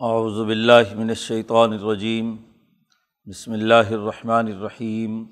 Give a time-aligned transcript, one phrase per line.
[0.00, 2.36] اعوذ باللہ من الشیطان الرجیم،
[3.26, 5.24] بسم اللہ الرحمن الرحیم۔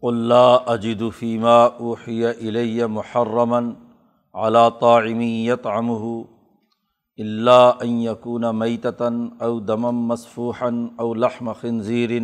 [0.00, 3.60] قل لا اجد فیما اوحی الی محرما
[4.34, 6.10] علی طاعم یطعمه
[7.16, 9.08] الا ان یکون میتتا
[9.40, 12.18] او دما مصفوحا او لحم خنزیر۔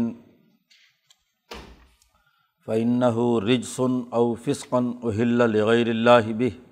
[2.66, 3.80] فإنه رجس
[4.10, 6.63] او فسقا اہل لغیر اللہ به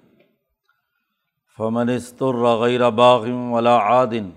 [1.56, 4.32] فمن استر غیر باغ ولا عادن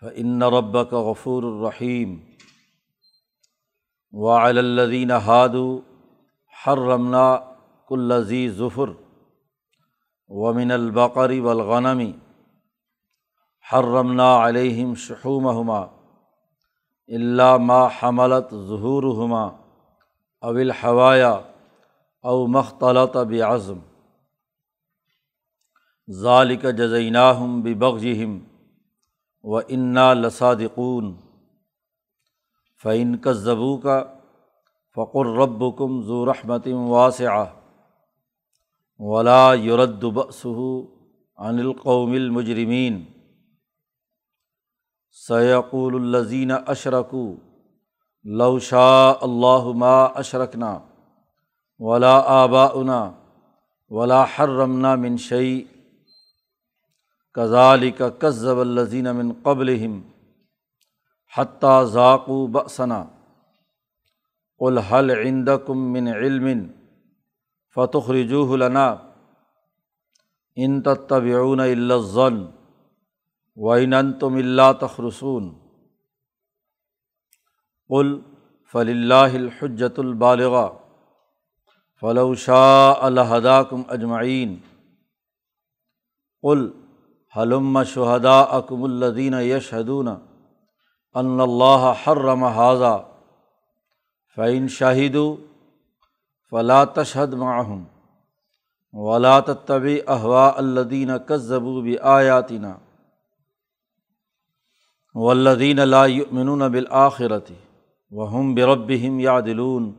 [0.00, 2.36] فإن ربك غفور الرحیم
[4.12, 5.80] وعلى الذين هادوا
[6.46, 7.56] حرمنا
[7.88, 8.94] كل ذي ظفر
[10.28, 12.18] ومن البقر والغنم،
[13.60, 15.90] حرمنا عليهم شحومهما
[17.08, 19.58] إلا ما حملت ظهورهما
[20.44, 21.54] أو الحوايا
[22.24, 23.16] أو ما اختلط
[26.08, 28.38] بعظم ذالک جزیناہم ببغضہم
[29.42, 31.16] و انا لصادقون
[32.82, 34.04] فعن کذبو کا
[34.96, 37.46] فقر رب کم ذو رحمت واسعہ،
[38.98, 40.82] ولا یرد بأسہ
[41.36, 43.04] عن القوم المجرمین۔
[45.28, 47.36] سیقول الزین اشرکو
[48.22, 50.78] لو شاء اللہ ما اشرکنا،
[51.78, 53.10] ولا آباؤنا،
[53.90, 55.62] ولا حرمنا من شعی
[57.34, 59.86] کزال کا کذب الزین من قبل
[61.38, 63.04] حتیٰ ذاقو بسنا
[64.58, 66.66] الحل عند کم من علم
[67.74, 68.96] فتح رجوح لنا
[70.56, 72.44] ان تبعون الزن
[73.56, 73.94] وین
[87.38, 90.08] حلم شہدا اکم الدین یشہدون
[91.14, 92.96] ان اللہ حرم حاضہ
[94.36, 95.16] فعین شاہد
[96.50, 97.84] فلا تشہد معہم
[98.92, 102.66] ولا طبی احوا الدین کذبو بھی آیاتینہ
[105.14, 107.50] ولدین لا یؤمنون بالآخرت
[108.10, 109.92] وہم بربہم یعدلون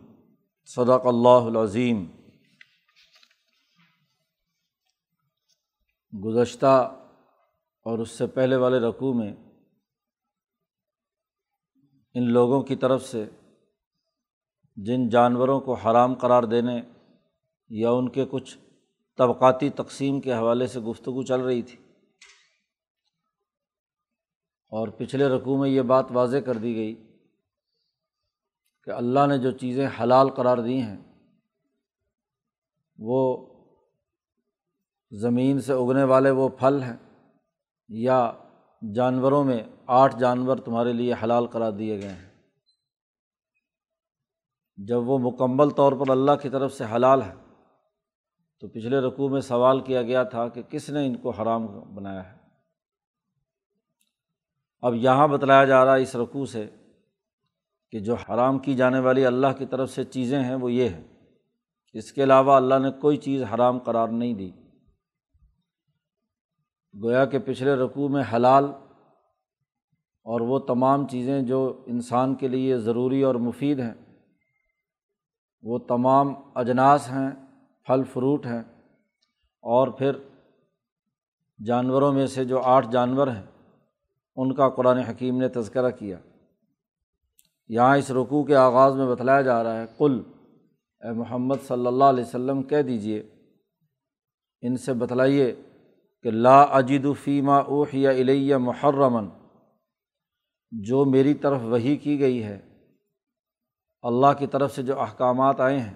[0.65, 2.05] صدق اللہ العظیم۔
[6.13, 6.91] گزشتہ
[7.89, 9.33] اور اس سے پہلے والے رقوع میں
[12.13, 13.25] ان لوگوں کی طرف سے
[14.75, 16.81] جن جانوروں کو حرام قرار دینے
[17.69, 18.57] یا ان کے کچھ
[19.17, 21.77] طبقاتی تقسیم کے حوالے سے گفتگو چل رہی تھی
[24.71, 26.95] اور پچھلے رقوع میں یہ بات واضح کر دی گئی
[28.83, 30.97] کہ اللہ نے جو چیزیں حلال قرار دی ہیں،
[32.97, 33.47] وہ
[35.11, 37.08] زمین سے اگنے والے وہ پھل ہیں۔
[37.89, 38.31] یا
[38.95, 42.29] جانوروں میں آٹھ جانور تمہارے لیے حلال قرار دیے گئے ہیں۔
[44.77, 47.33] جب وہ مکمل طور پر اللہ کی طرف سے حلال ہے
[48.59, 52.31] تو پچھلے رقوع میں سوال کیا گیا تھا کہ کس نے ان کو حرام بنایا
[52.31, 52.37] ہے۔
[54.81, 56.69] اب یہاں بتلایا جا رہا ہے اس رقوع سے
[57.91, 61.03] کہ جو حرام کی جانے والی اللہ کی طرف سے چیزیں ہیں وہ یہ ہے
[61.93, 64.51] اس کے علاوہ اللہ نے کوئی چیز حرام قرار نہیں دی۔
[66.93, 68.65] گویا کہ پچھلے رقوع میں حلال
[70.25, 73.93] اور وہ تمام چیزیں جو انسان کے لیے ضروری اور مفید ہیں،
[75.63, 77.29] وہ تمام اجناس ہیں،
[77.87, 78.61] پھل فروٹ ہیں،
[79.63, 80.11] اور پھر
[81.65, 83.45] جانوروں میں سے جو آٹھ جانور ہیں،
[84.35, 86.17] ان کا قرآن حکیم نے تذکرہ کیا۔
[87.69, 90.21] یہاں اس رقوع کے آغاز میں بتلایا جا رہا ہے کل
[91.03, 93.19] اے محمد صلی اللہ علیہ وسلم کہہ دیجیے
[94.61, 95.55] ان سے بتلائیے
[96.23, 99.29] کہ لا اجد فیمہ اوحیہ الیہ محرمن
[100.71, 102.59] جو میری طرف وہی کی گئی ہے،
[104.01, 105.93] اللہ کی طرف سے جو احکامات آئے ہیں،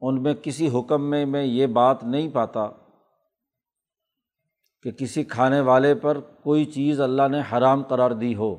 [0.00, 2.68] ان میں کسی حکم میں میں یہ بات نہیں پاتا
[4.82, 8.56] کہ کسی کھانے والے پر کوئی چیز اللہ نے حرام قرار دی ہو۔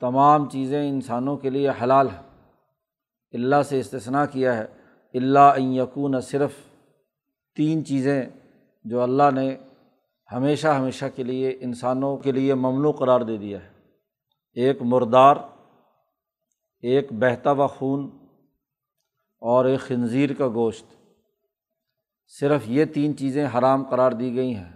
[0.00, 2.22] تمام چیزیں انسانوں کے لیے حلال ہیں۔
[3.32, 4.66] اللہ سے استثنا کیا ہے
[5.14, 6.50] اللہ یقون صرف
[7.56, 8.26] تین چیزیں
[8.84, 9.56] جو اللہ نے
[10.32, 13.70] ہمیشہ ہمیشہ کے لیے انسانوں کے لیے ممنوع قرار دے دیا ہے۔
[14.52, 15.36] ایک مردار،
[16.82, 18.10] ایک بہتا و خون
[19.40, 20.86] اور ایک خنزیر کا گوشت۔
[22.26, 24.72] صرف یہ تین چیزیں حرام قرار دی گئی ہیں،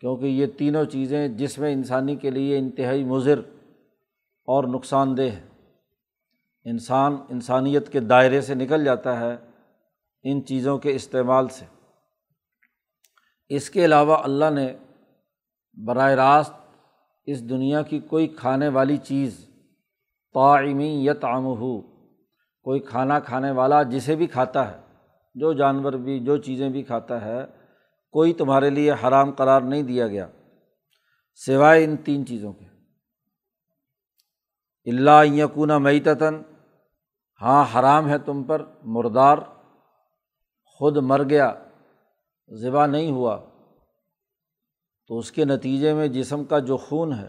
[0.00, 3.38] کیونکہ یہ تینوں چیزیں جس میں انسانی کے لیے انتہائی مضر
[4.44, 5.46] اور نقصان دہ ہے
[6.64, 9.36] انسان انسانیت کے دائرے سے نکل جاتا ہے
[10.22, 11.75] ان چیزوں کے استعمال سے۔
[13.50, 14.76] اس کے علاوہ اللہ نے
[15.86, 16.52] براہ راست
[17.24, 19.48] اس دنیا کی کوئی کھانے والی چیز
[20.34, 21.80] طاعمی یت عام ہو
[22.62, 24.80] کوئی کھانا کھانے والا جسے بھی کھاتا ہے،
[25.34, 27.46] جو جانور بھی، جو چیزیں بھی کھاتا ہے،
[28.10, 30.26] کوئی تمہارے لیے حرام قرار نہیں دیا گیا،
[31.46, 32.64] سوائے ان تین چیزوں کے۔
[34.86, 36.42] اللہ یقون معیتاً
[37.40, 39.38] ہاں حرام ہے تم پر، مردار،
[40.64, 41.54] خود مر گیا
[42.52, 43.40] ذبح نہیں ہوا،
[45.08, 47.28] تو اس کے نتیجے میں جسم کا جو خون ہے،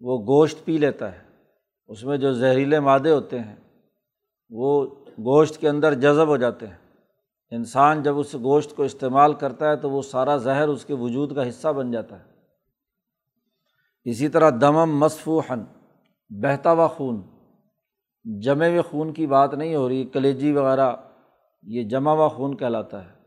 [0.00, 1.22] وہ گوشت پی لیتا ہے۔
[1.86, 3.56] اس میں جو زہریلے مادے ہوتے ہیں،
[4.50, 6.76] وہ گوشت کے اندر جذب ہو جاتے ہیں۔
[7.50, 11.34] انسان جب اس گوشت کو استعمال کرتا ہے، تو وہ سارا زہر اس کے وجود
[11.34, 12.24] کا حصہ بن جاتا ہے۔
[14.04, 15.60] اسی طرح دمم مصفوحن
[16.30, 17.22] بہتا ہوا خون۔
[18.40, 20.96] جمے ہوئے خون کی بات نہیں ہو رہی، کلیجی وغیرہ،
[21.62, 23.17] یہ جمع ہوا خون کہلاتا ہے۔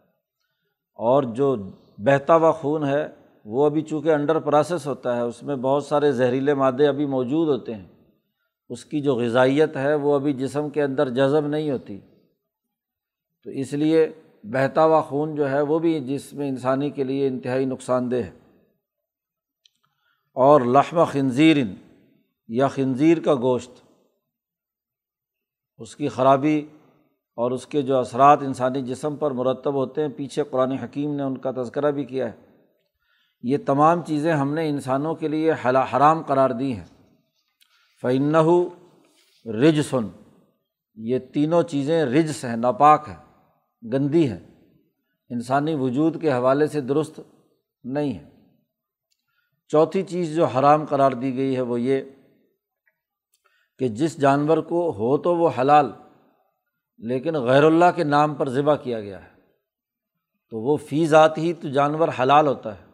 [1.03, 1.55] اور جو
[1.97, 3.07] بہتا ہوا خون ہے،
[3.45, 7.47] وہ ابھی چونکہ انڈر پروسیس ہوتا ہے، اس میں بہت سارے زہریلے مادے ابھی موجود
[7.47, 7.87] ہوتے ہیں۔
[8.69, 11.99] اس کی جو غذائیت ہے، وہ ابھی جسم کے اندر جذب نہیں ہوتی۔
[13.43, 14.11] تو اس لیے
[14.43, 18.15] بہتا ہوا خون جو ہے، وہ بھی جس میں انسانی کے لیے انتہائی نقصان دہ
[18.15, 18.31] ہے۔
[20.33, 21.57] اور لحم خنزیر
[22.47, 23.71] یا خنزیر کا گوشت،
[25.77, 26.65] اس کی خرابی
[27.35, 31.23] اور اس کے جو اثرات انسانی جسم پر مرتب ہوتے ہیں، پیچھے قرآن حکیم نے
[31.23, 32.37] ان کا تذکرہ بھی کیا ہے۔
[33.43, 36.85] یہ تمام چیزیں ہم نے انسانوں کے لیے حرام قرار دی ہیں۔
[38.01, 38.35] فعن
[39.45, 40.07] رج سن
[40.95, 43.31] یہ تینوں چیزیں رجس ہیں، ناپاک ہیں،
[43.93, 44.39] گندی ہے
[45.29, 47.19] انسانی وجود کے حوالے سے درست
[47.83, 48.29] نہیں ہے
[49.67, 52.01] چوتھی چیز جو حرام قرار دی گئی ہے وہ یہ
[53.79, 55.91] کہ جس جانور کو ہو تو وہ حلال
[57.01, 59.29] لیکن غیر اللہ کے نام پر ذبح کیا گیا ہے۔
[60.49, 62.85] تو وہ فی ذات ہی تو جانور حلال ہوتا ہے۔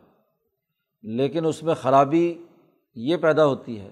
[1.01, 2.38] لیکن اس میں خرابی
[2.95, 3.89] یہ پیدا ہوتی ہے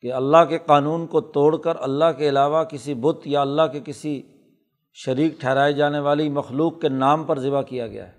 [0.00, 3.80] کہ اللہ کے قانون کو توڑ کر اللہ کے علاوہ کسی بت یا اللہ کے
[3.84, 4.22] کسی
[4.92, 8.12] شریک ٹھہرائے جانے والی مخلوق کے نام پر ذبح کیا گیا ہے۔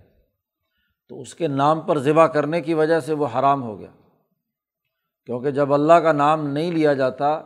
[1.09, 3.91] تو اس کے نام پر ذبح کرنے کی وجہ سے وہ حرام ہو گیا۔
[5.25, 7.41] کیونکہ جب اللہ کا نام نہیں لیا جاتا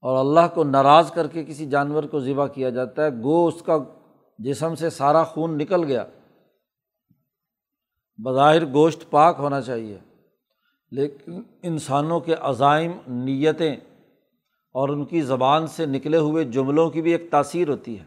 [0.00, 3.62] اور اللہ کو ناراض کر کے کسی جانور کو ذبح کیا جاتا ہے، گو اس
[3.62, 3.78] کا
[4.38, 6.04] جسم سے سارا خون نکل گیا۔
[8.24, 9.98] بظاہر گوشت پاک ہونا چاہیے،
[10.90, 13.76] لیکن انسانوں کے عزائم، نیتیں
[14.74, 18.04] اور ان کی زبان سے نکلے ہوئے جملوں کی بھی ایک تاثیر ہوتی ہے۔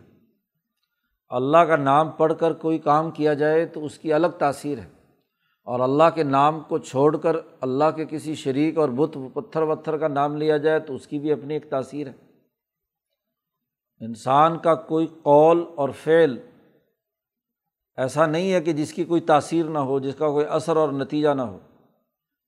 [1.29, 4.98] اللہ کا نام پڑھ کر کوئی کام کیا جائے تو اس کی الگ تاثیر ہے۔
[5.69, 9.97] اور اللہ کے نام کو چھوڑ کر اللہ کے کسی شریک اور بت پتھر وتھر
[9.97, 12.13] کا نام لیا جائے تو اس کی بھی اپنی ایک تاثیر ہے۔
[13.99, 16.37] انسان کا کوئی قول اور فعل
[17.97, 20.89] ایسا نہیں ہے کہ جس کی کوئی تاثیر نہ ہو، جس کا کوئی اثر اور
[20.89, 21.59] نتیجہ نہ ہو۔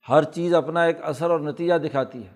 [0.10, 2.34] ہر چیز اپنا ایک اثر اور نتیجہ دکھاتی ہے۔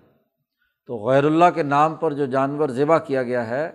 [0.88, 3.72] تو غیر اللہ کے نام پر جو جانور ذبح کیا گیا ہے،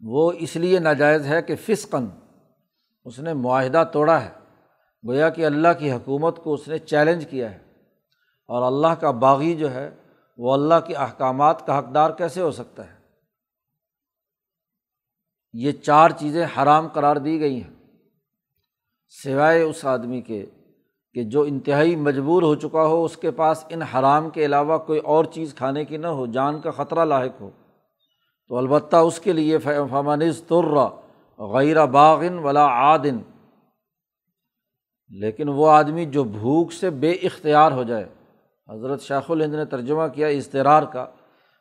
[0.00, 2.06] وہ اس لیے ناجائز ہے کہ فسقن
[3.04, 4.43] اس نے معاہدہ توڑا ہے۔
[5.08, 7.58] گویا کہ اللہ کی حکومت کو اس نے چیلنج کیا ہے
[8.48, 9.90] اور اللہ کا باغی جو ہے
[10.38, 12.98] وہ اللہ کے احکامات کا حقدار کیسے ہو سکتا ہے؟
[15.52, 17.74] یہ چار چیزیں حرام قرار دی گئی ہیں۔
[19.08, 20.46] سوائے اس آدمی کے
[21.14, 24.98] کہ جو انتہائی مجبور ہو چکا ہو، اس کے پاس ان حرام کے علاوہ کوئی
[24.98, 27.50] اور چیز کھانے کی نہ ہو، جان کا خطرہ لاحق ہو۔
[28.48, 30.88] تو البتہ اس کے لیے فمانز ترا
[31.38, 33.18] غیر باغن ولا عادن
[35.18, 38.04] لیکن وہ آدمی جو بھوک سے بے اختیار ہو جائے۔
[38.68, 41.06] حضرت شیخ الہند نے ترجمہ کیا استرار کا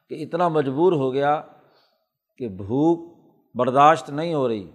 [0.10, 1.42] کہ اتنا مجبور ہو گیا
[2.38, 3.18] کہ بھوک
[3.56, 4.72] برداشت نہیں ہو رہی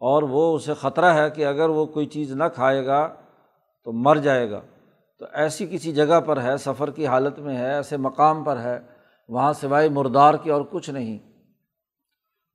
[0.00, 3.14] اور وہ اسے خطرہ ہے کہ اگر وہ کوئی چیز نہ کھائے گا
[3.84, 4.60] تو مر جائے گا۔
[5.18, 8.80] تو ایسی کسی جگہ پر ہے، سفر کی حالت میں ہے، ایسے مقام پر ہے،
[9.28, 11.18] وہاں سوائے مردار کی اور کچھ نہیں۔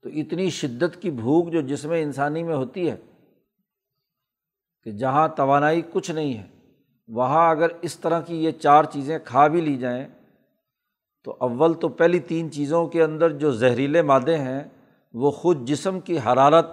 [0.02, 2.96] تو اتنی شدت کی بھوک جو جسم انسانی میں ہوتی ہے
[4.88, 6.48] کہ جہاں توانائی کچھ نہیں ہے،
[7.08, 10.08] وہاں اگر اس طرح کی یہ چار چیزیں کھا بھی لی جائیں،
[11.26, 14.64] تو اول تو پہلی تین چیزوں کے اندر جو زہریلے مادے ہیں،
[15.14, 16.70] وہ خود جسم کی حرارت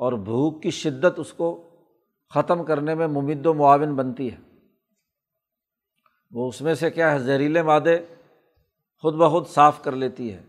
[0.00, 1.48] اور بھوک کی شدت اس کو
[2.34, 4.36] ختم کرنے میں ممد و معاون بنتی ہے۔
[6.30, 7.98] وہ اس میں سے کیا ہے؟ زہریلے مادے
[9.04, 10.42] خود بخود صاف کر لیتی ہے،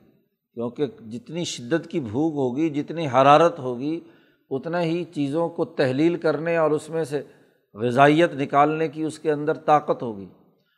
[0.53, 4.00] کیونکہ جتنی شدت کی بھوک ہوگی، جتنی حرارت ہوگی
[4.51, 7.22] اتنا ہی چیزوں کو تحلیل کرنے اور اس میں سے
[7.74, 10.27] غذائیت نکالنے کی اس کے اندر طاقت ہوگی۔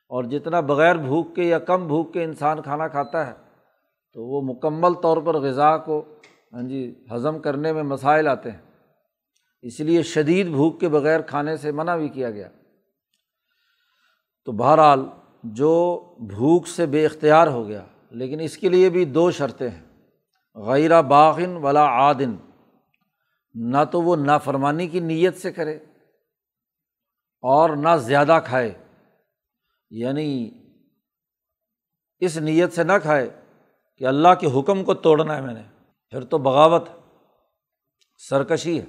[0.04, 3.34] اور جتنا بغیر بھوک کے یا کم بھوک کے انسان کھانا کھاتا ہے،
[4.14, 6.06] تو وہ مکمل طور پر غذا کو
[6.54, 8.62] ہاں جی ہضم کرنے میں مسائل آتے ہیں۔
[9.62, 12.50] اس لیے شدید بھوک کے بغیر کھانے سے منع بھی کیا گیا۔
[14.46, 15.06] تو بہرحال
[15.44, 20.02] جو بھوک سے بے اختیار ہو گیا، لیکن اس کے لیے بھی دو شرطیں ہیں۔
[20.56, 22.36] غیرہ باغن ولا عادن۔
[23.54, 25.76] نہ تو وہ نافرمانی کی نیت سے کرے
[27.42, 28.74] اور نہ زیادہ کھائے۔
[29.90, 30.52] یعنی
[32.20, 33.30] اس نیت سے نہ کھائے
[33.98, 35.62] کہ اللہ کے حکم کو توڑنا ہے میں نے۔
[36.10, 36.90] پھر تو بغاوت
[38.30, 38.86] سرکشی ہے۔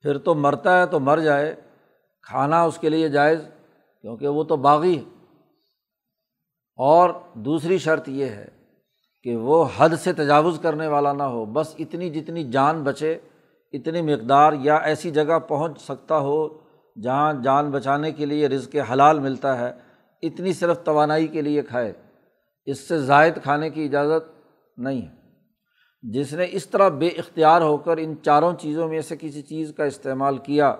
[0.00, 1.56] پھر تو مرتا ہے تو مر جائے،
[2.22, 3.40] کھانا اس کے لیے جائز
[4.00, 5.36] کیونکہ وہ تو باغی ہے۔
[6.76, 8.48] اور دوسری شرط یہ ہے
[9.22, 13.18] کہ وہ حد سے تجاوز کرنے والا نہ ہو، بس اتنی جتنی جان بچے
[13.72, 16.48] اتنی مقدار یا ایسی جگہ پہنچ سکتا ہو
[17.02, 19.72] جہاں جان بچانے کے لیے رزق حلال ملتا ہے،
[20.22, 21.92] اتنی صرف توانائی کے لیے کھائے۔
[22.66, 24.40] اس سے زائد کھانے کی اجازت
[24.78, 25.20] نہیں۔ ہے
[26.02, 29.72] جس نے اس طرح بے اختیار ہو کر ان چاروں چیزوں میں سے کسی چیز
[29.76, 30.76] کا استعمال کیا،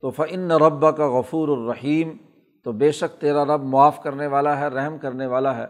[0.00, 2.16] تو فعن رب کا غفور الرحیم
[2.64, 5.66] تو بے شک تیرا رب معاف کرنے والا ہے، رحم کرنے والا ہے،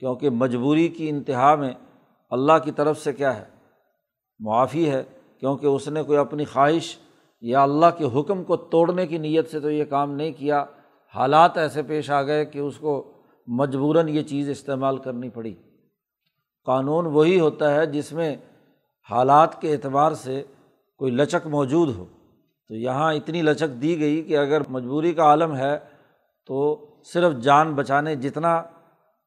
[0.00, 1.72] کیونکہ مجبوری کی انتہا میں
[2.30, 3.44] اللہ کی طرف سے کیا ہے؟
[4.38, 5.02] معافی ہے۔
[5.44, 6.96] کیونکہ اس نے کوئی اپنی خواہش
[7.40, 10.64] یا اللہ کے حکم کو توڑنے کی نیت سے تو یہ کام نہیں کیا،
[11.14, 13.12] حالات ایسے پیش آ گئے کہ اس کو
[13.46, 15.54] مجبوراً یہ چیز استعمال کرنی پڑی۔
[16.64, 18.36] قانون وہی ہوتا ہے جس میں
[19.10, 20.42] حالات کے اعتبار سے
[20.98, 22.04] کوئی لچک موجود ہو۔
[22.68, 25.78] تو یہاں اتنی لچک دی گئی کہ اگر مجبوری کا عالم ہے
[26.46, 28.62] تو صرف جان بچانے جتنا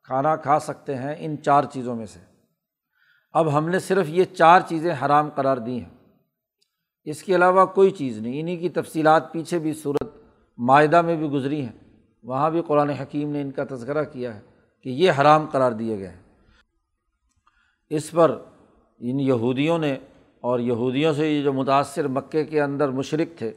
[0.03, 2.19] کھانا کھا سکتے ہیں ان چار چیزوں میں سے۔
[3.31, 5.96] اب ہم نے صرف یہ چار چیزیں حرام قرار دی ہیں۔
[7.07, 10.07] اس کے علاوہ کوئی چیز نہیں انہیں کی تفصیلات پیچھے بھی صورت
[10.57, 11.71] معاہدہ میں بھی گزری ہیں۔
[12.23, 14.41] وہاں بھی قرآن حکیم نے ان کا تذکرہ کیا ہے
[14.83, 16.21] کہ یہ حرام قرار دیے گئے ہیں۔
[17.89, 18.37] اس پر
[18.99, 19.93] ان یہودیوں نے
[20.41, 23.51] اور یہودیوں سے یہ جو متاثر مکے کے اندر مشرق تھے،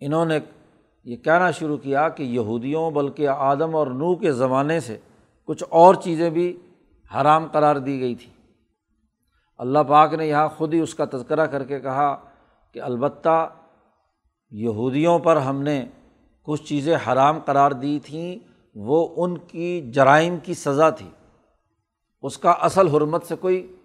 [0.00, 0.38] انہوں نے
[1.04, 4.98] یہ کہنا شروع کیا کہ یہودیوں بلکہ آدم اور نو کے زمانے سے
[5.44, 6.56] کچھ اور چیزیں بھی
[7.14, 8.33] حرام قرار دی گئی تھیں۔
[9.58, 12.16] اللہ پاک نے یہاں خود ہی اس کا تذکرہ کر کے کہا
[12.72, 13.48] کہ البتہ
[14.50, 15.86] یہودیوں پر ہم نے
[16.42, 18.38] کچھ چیزیں حرام قرار دی تھیں،
[18.74, 21.08] وہ ان کی جرائم کی سزا تھی۔
[22.22, 23.76] اس کا اصل حرمت سے کوئی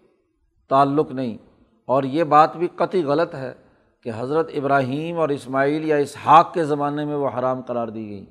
[0.69, 1.37] تعلق نہیں۔
[1.85, 3.53] اور یہ بات بھی قطعی غلط ہے
[4.03, 8.25] کہ حضرت ابراہیم اور اسماعیل یا اسحاق کے زمانے میں وہ حرام قرار دی گئی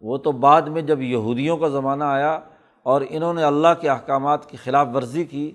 [0.00, 2.40] وہ تو بعد میں جب یہودیوں کا زمانہ آیا
[2.82, 5.52] اور انہوں نے اللہ کے احکامات کی خلاف ورزی کی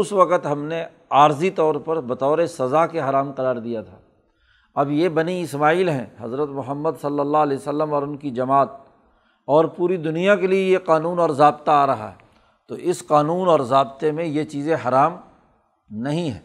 [0.00, 3.96] اس وقت ہم نے عارضی طور پر بطور سزا کے حرام قرار دیا تھا۔
[4.74, 8.68] اب یہ بنی اسماعیل ہیں، حضرت محمد صلی اللہ علیہ وسلم اور ان کی جماعت،
[9.48, 12.24] اور پوری دنیا کے لیے یہ قانون اور ضابطہ آ رہا ہے۔
[12.66, 15.16] تو اس قانون اور ضابطے میں یہ چیزیں حرام
[15.90, 16.40] نہیں ہیں۔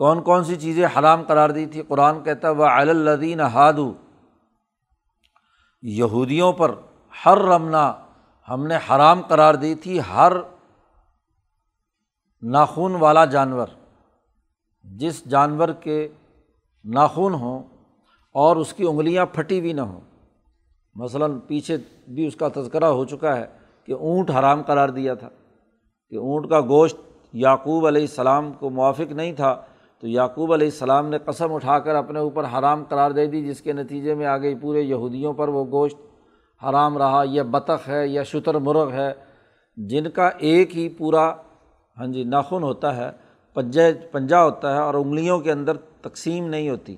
[0.00, 3.92] کون کون سی چیزیں حرام قرار دی تھی؟ قرآن کہتا وہ الدین ہادو
[5.82, 6.70] یہودیوں پر
[7.26, 7.92] ہر رمنا
[8.48, 10.32] ہم نے حرام قرار دی تھی، ہر
[12.42, 13.66] ناخون والا جانور۔
[14.82, 16.08] جس جانور کے
[16.84, 17.62] ناخون ہوں
[18.34, 20.00] اور اس کی انگلیاں پھٹی ہوئی نہ ہوں۔
[20.94, 21.76] مثلاً پیچھے
[22.08, 23.46] بھی اس کا تذکرہ ہو چکا ہے
[23.84, 25.28] کہ اونٹ حرام قرار دیا تھا۔
[26.10, 26.96] کہ اونٹ کا گوشت
[27.32, 29.62] یعقوب علیہ السلام کو موافق نہیں تھا،
[30.00, 33.60] تو یعقوب علیہ السلام نے قسم اٹھا کر اپنے اوپر حرام قرار دے دی، جس
[33.60, 35.96] کے نتیجے میں آگے پورے یہودیوں پر وہ گوشت
[36.64, 39.12] حرام رہا، یا بطخ ہے، یا شتر مرغ ہے،
[39.76, 41.34] جن کا ایک ہی پورا
[42.00, 43.10] ہاں جی ناخن ہوتا ہے،
[43.54, 46.96] پنجے، پنجا ہوتا ہے اور انگلیوں کے اندر تقسیم نہیں ہوتی۔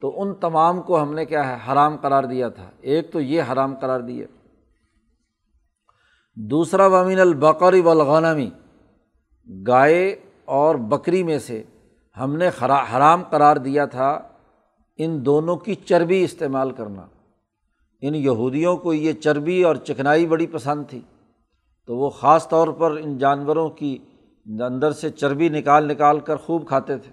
[0.00, 3.42] تو ان تمام کو ہم نے کیا ہے، حرام قرار دیا تھا۔ ایک تو یہ
[3.52, 4.26] حرام قرار دیے
[6.36, 8.50] دوسرا ومین البقری والغنمی
[9.66, 11.62] گائے اور بکری میں سے
[12.20, 14.18] ہم نے حرام قرار دیا تھا۔
[14.96, 17.06] ان دونوں کی چربی استعمال کرنا۔
[18.00, 21.00] ان یہودیوں کو یہ چربی اور چکنائی بڑی پسند تھی۔
[21.86, 23.98] تو وہ خاص طور پر ان جانوروں کی
[24.46, 27.10] اندر سے چربی نکال نکال کر خوب کھاتے تھے۔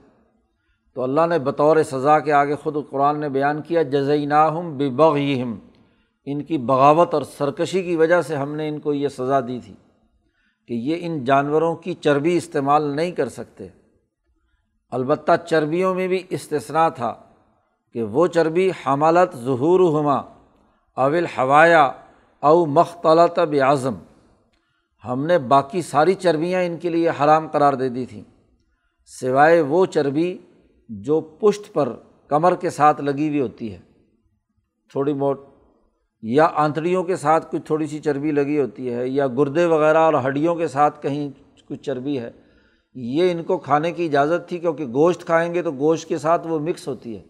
[0.96, 4.90] تو اللہ نے بطور سزا کے آگے خود قرآن نے بیان کیا جزئی ناہم بے
[4.90, 5.56] بغم
[6.26, 9.60] ان کی بغاوت اور سرکشی کی وجہ سے ہم نے ان کو یہ سزا دی
[9.66, 9.74] تھی
[10.68, 13.68] کہ یہ ان جانوروں کی چربی استعمال نہیں کر سکتے۔
[14.92, 17.14] البتہ چربیوں میں بھی استثنا تھا
[17.94, 20.16] کہ وہ چربی حمالت ظہور ہما
[20.96, 21.92] اول ہوایا
[22.40, 23.94] او مختلط اعظم
[25.08, 28.24] ہم نے باقی ساری چربیاں ان کے لیے حرام قرار دے دی تھیں۔
[29.06, 30.38] سوائے وہ چربی
[30.90, 31.96] جو پشت پر
[32.28, 33.80] کمر کے ساتھ لگی ہوئی ہوتی ہے۔
[34.92, 35.42] تھوڑی بہت،
[36.22, 40.14] یا آنتڑیوں کے ساتھ کچھ تھوڑی سی چربی لگی ہوتی ہے، یا گردے وغیرہ اور
[40.28, 41.30] ہڈیوں کے ساتھ کہیں
[41.70, 42.32] کچھ چربی ہے۔
[42.94, 46.48] یہ ان کو کھانے کی اجازت تھی، کیونکہ گوشت کھائیں گے تو گوشت کے ساتھ
[46.48, 47.24] وہ مکس ہوتی ہے۔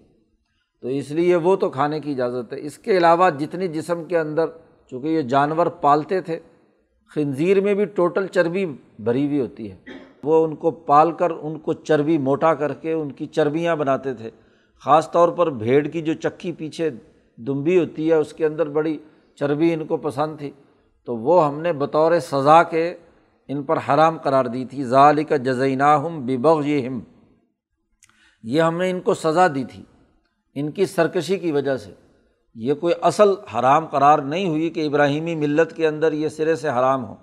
[0.81, 4.19] تو اس لیے وہ تو کھانے کی اجازت ہے۔ اس کے علاوہ جتنی جسم کے
[4.19, 4.45] اندر،
[4.89, 6.39] چونکہ یہ جانور پالتے تھے
[7.15, 8.65] خنزیر میں بھی ٹوٹل چربی
[8.99, 9.75] بھری ہوئی ہوتی ہے۔
[10.23, 14.13] وہ ان کو پال کر، ان کو چربی موٹا کر کے ان کی چربیاں بناتے
[14.13, 14.29] تھے۔
[14.85, 16.89] خاص طور پر بھیڑ کی جو چکی پیچھے
[17.37, 18.97] دمبی ہوتی ہے، اس کے اندر بڑی
[19.35, 20.51] چربی ان کو پسند تھی۔
[21.05, 22.93] تو وہ ہم نے بطور سزا کے
[23.47, 26.99] ان پر حرام قرار دی تھی۔ ظالق جزینہ ہم ببغ ہم
[28.43, 29.83] یہ ہم نے ان کو سزا دی تھی۔
[30.55, 31.93] ان کی سرکشی کی وجہ سے۔
[32.55, 36.69] یہ کوئی اصل حرام قرار نہیں ہوئی کہ ابراہیمی ملت کے اندر یہ سرے سے
[36.69, 37.15] حرام ہو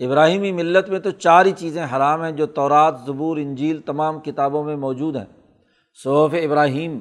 [0.00, 4.64] ابراہیمی ملت میں تو چار ہی چیزیں حرام ہیں جو تورات، زبور، انجیل تمام کتابوں
[4.64, 5.24] میں موجود ہیں۔
[6.04, 7.00] صحف ابراہیم،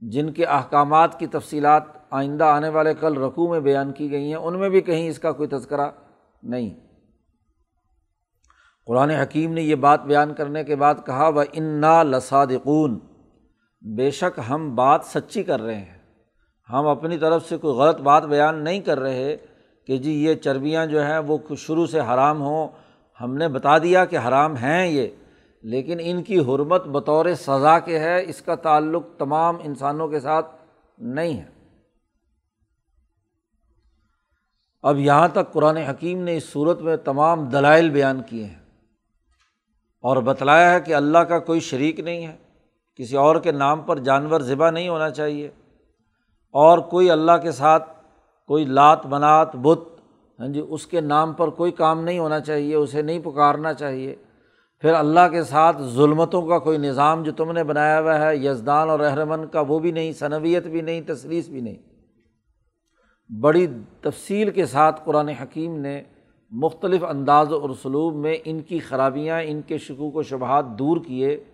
[0.00, 4.34] جن کے احکامات کی تفصیلات آئندہ آنے والے کل رقوع میں بیان کی گئی ہیں،
[4.34, 5.90] ان میں بھی کہیں اس کا کوئی تذکرہ
[6.42, 6.70] نہیں۔
[8.86, 12.98] قرآن حکیم نے یہ بات بیان کرنے کے بعد کہا وہ انا لسادقون
[13.96, 15.99] بے شک ہم بات سچی کر رہے ہیں۔
[16.72, 19.36] ہم اپنی طرف سے کوئی غلط بات بیان نہیں کر رہے
[19.86, 22.68] کہ جی یہ چربیاں جو ہیں وہ شروع سے حرام ہوں۔
[23.20, 25.08] ہم نے بتا دیا کہ حرام ہیں یہ،
[25.62, 30.46] لیکن ان کی حرمت بطور سزا کے ہے، اس کا تعلق تمام انسانوں کے ساتھ
[30.98, 31.48] نہیں ہے۔
[34.82, 38.58] اب یہاں تک قرآن حکیم نے اس صورت میں تمام دلائل بیان کیے ہیں
[40.04, 42.36] اور بتلایا ہے کہ اللہ کا کوئی شریک نہیں ہے،
[42.94, 45.50] کسی اور کے نام پر جانور ذبح نہیں ہونا چاہیے۔
[46.52, 47.90] اور کوئی اللہ کے ساتھ
[48.46, 49.78] کوئی لات منات بت
[50.40, 54.16] ہاں جی اس کے نام پر کوئی کام نہیں ہونا چاہیے، اسے نہیں پکارنا چاہیے۔
[54.80, 58.90] پھر اللہ کے ساتھ ظلمتوں کا کوئی نظام جو تم نے بنایا ہوا ہے، یزدان
[58.90, 61.76] اور رحرمن کا، وہ بھی نہیں، صنویت بھی نہیں تصلیس بھی نہیں۔
[63.40, 63.66] بڑی
[64.00, 66.02] تفصیل کے ساتھ قرآن حکیم نے
[66.50, 71.44] مختلف انداز و سلوب میں ان کی خرابیاں، ان کے شکوک و شبہات دور کیے۔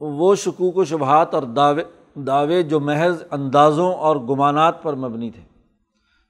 [0.00, 1.82] وہ شکوک و شبہات اور دعوے
[2.14, 5.42] دعوے جو محض اندازوں اور گمانات پر مبنی تھے۔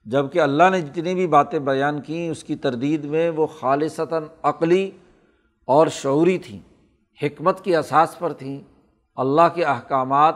[0.05, 4.91] جبکہ اللہ نے جتنی بھی باتیں بیان کیں اس کی تردید میں وہ خالصتاً عقلی
[5.65, 6.61] اور شعوری تھیں،
[7.23, 8.61] حکمت کی اساس پر تھیں۔
[9.17, 10.35] اللہ کے احکامات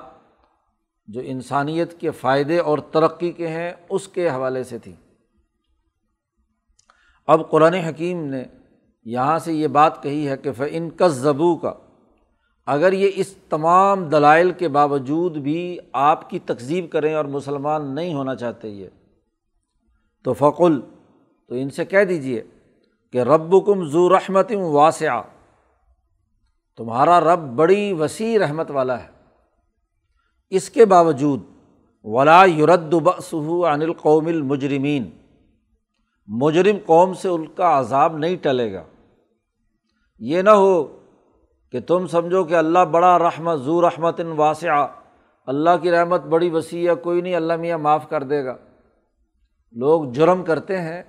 [1.07, 4.95] جو انسانیت کے فائدے اور ترقی کے ہیں، اس کے حوالے سے تھیں۔
[7.27, 8.45] اب قرآن حکیم نے
[9.05, 11.73] یہاں سے یہ بات کہی ہے کہ فن کا زبو کا
[12.67, 18.15] اگر یہ اس تمام دلائل کے باوجود بھی آپ کی تقزیب کریں اور مسلمان نہیں
[18.15, 18.89] ہونا چاہتے یہ،
[20.25, 20.81] تو فقل،
[21.51, 22.43] تو ان سے کہہ دیجیے
[23.13, 25.23] کہ رب کم ذو رحمت واسعہ،
[26.79, 29.09] تمہارا رب بڑی وسیع رحمت والا ہے۔
[30.53, 31.43] اس کے باوجود،
[32.05, 35.11] ولا یورد بسو عن القوم المجرمین،
[36.29, 38.83] مجرم قوم سے ان کا عذاب نہیں ٹلے گا۔
[40.21, 41.01] یہ نہ ہو
[41.77, 44.87] کہ تم سمجھو کہ اللہ بڑا رحمت، ذو رحمت واسعہ۔
[45.47, 48.57] اللہ کی رحمت بڑی وسیع ہے، کوئی نہیں، اللہ میاں معاف کر دے گا۔
[49.73, 51.03] لوگ جرم کرتے ہیں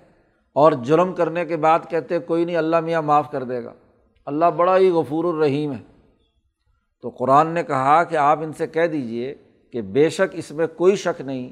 [0.53, 3.73] اور جرم کرنے کے بعد کہتے کوئی نہیں، اللہ میاں معاف کر دے گا۔
[4.25, 5.83] اللہ بڑا ہی غفور الرحیم ہے۔
[7.01, 9.35] تو قرآن نے کہا کہ آپ ان سے کہہ دیجیے
[9.71, 11.49] کہ بے شک اس میں کوئی شک نہیں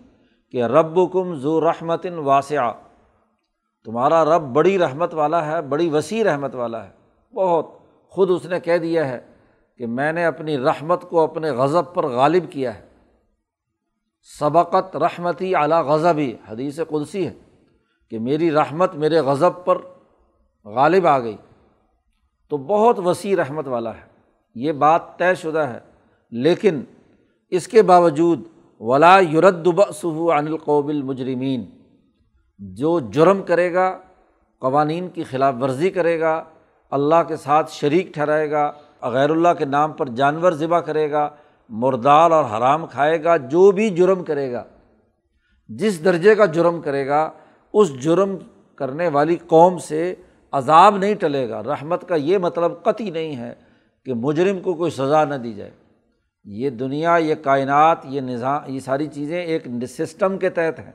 [0.51, 2.71] کہ رب کم ذو رحمت واسعہ۔
[3.85, 6.89] تمہارا رب بڑی رحمت والا ہے، بڑی وسیع رحمت والا ہے۔
[7.33, 7.84] بہت۔
[8.15, 9.19] خود اس نے کہہ دیا ہے
[9.77, 12.85] کہ میں نے اپنی رحمت کو اپنے غضب پر غالب کیا ہے۔
[14.39, 17.33] سبقت رحمتی اعلیٰ غضب ہی حدیث قدسی ہے
[18.09, 19.77] کہ میری رحمت میرے غضب پر
[20.65, 21.37] غالب آ گئی۔
[22.49, 24.05] تو بہت وسیع رحمت والا ہے۔
[24.55, 25.79] یہ بات طے شدہ ہے۔
[26.31, 26.81] لیکن
[27.49, 28.39] اس کے باوجود
[28.79, 31.65] ولا یوردبصو عن القوب المجرمین۔
[32.59, 33.99] جو جرم کرے گا،
[34.59, 36.43] قوانین کی خلاف ورزی کرے گا
[36.91, 38.71] اللہ کے ساتھ شریک ٹھہرائے گا،
[39.01, 41.29] غیر اللہ کے نام پر جانور ذبح کرے گا
[41.69, 44.63] مردال اور حرام کھائے گا، جو بھی جرم کرے گا،
[45.69, 47.29] جس درجے کا جرم کرے گا،
[47.73, 48.35] اس جرم
[48.75, 50.15] کرنے والی قوم سے
[50.51, 53.53] عذاب نہیں ٹلے گا۔ رحمت کا یہ مطلب قطعی نہیں ہے
[54.05, 55.71] کہ مجرم کو کوئی سزا نہ دی جائے۔
[56.45, 60.91] یہ دنیا، یہ کائنات، یہ نظام، یہ ساری چیزیں ایک سسٹم کے تحت ہیں۔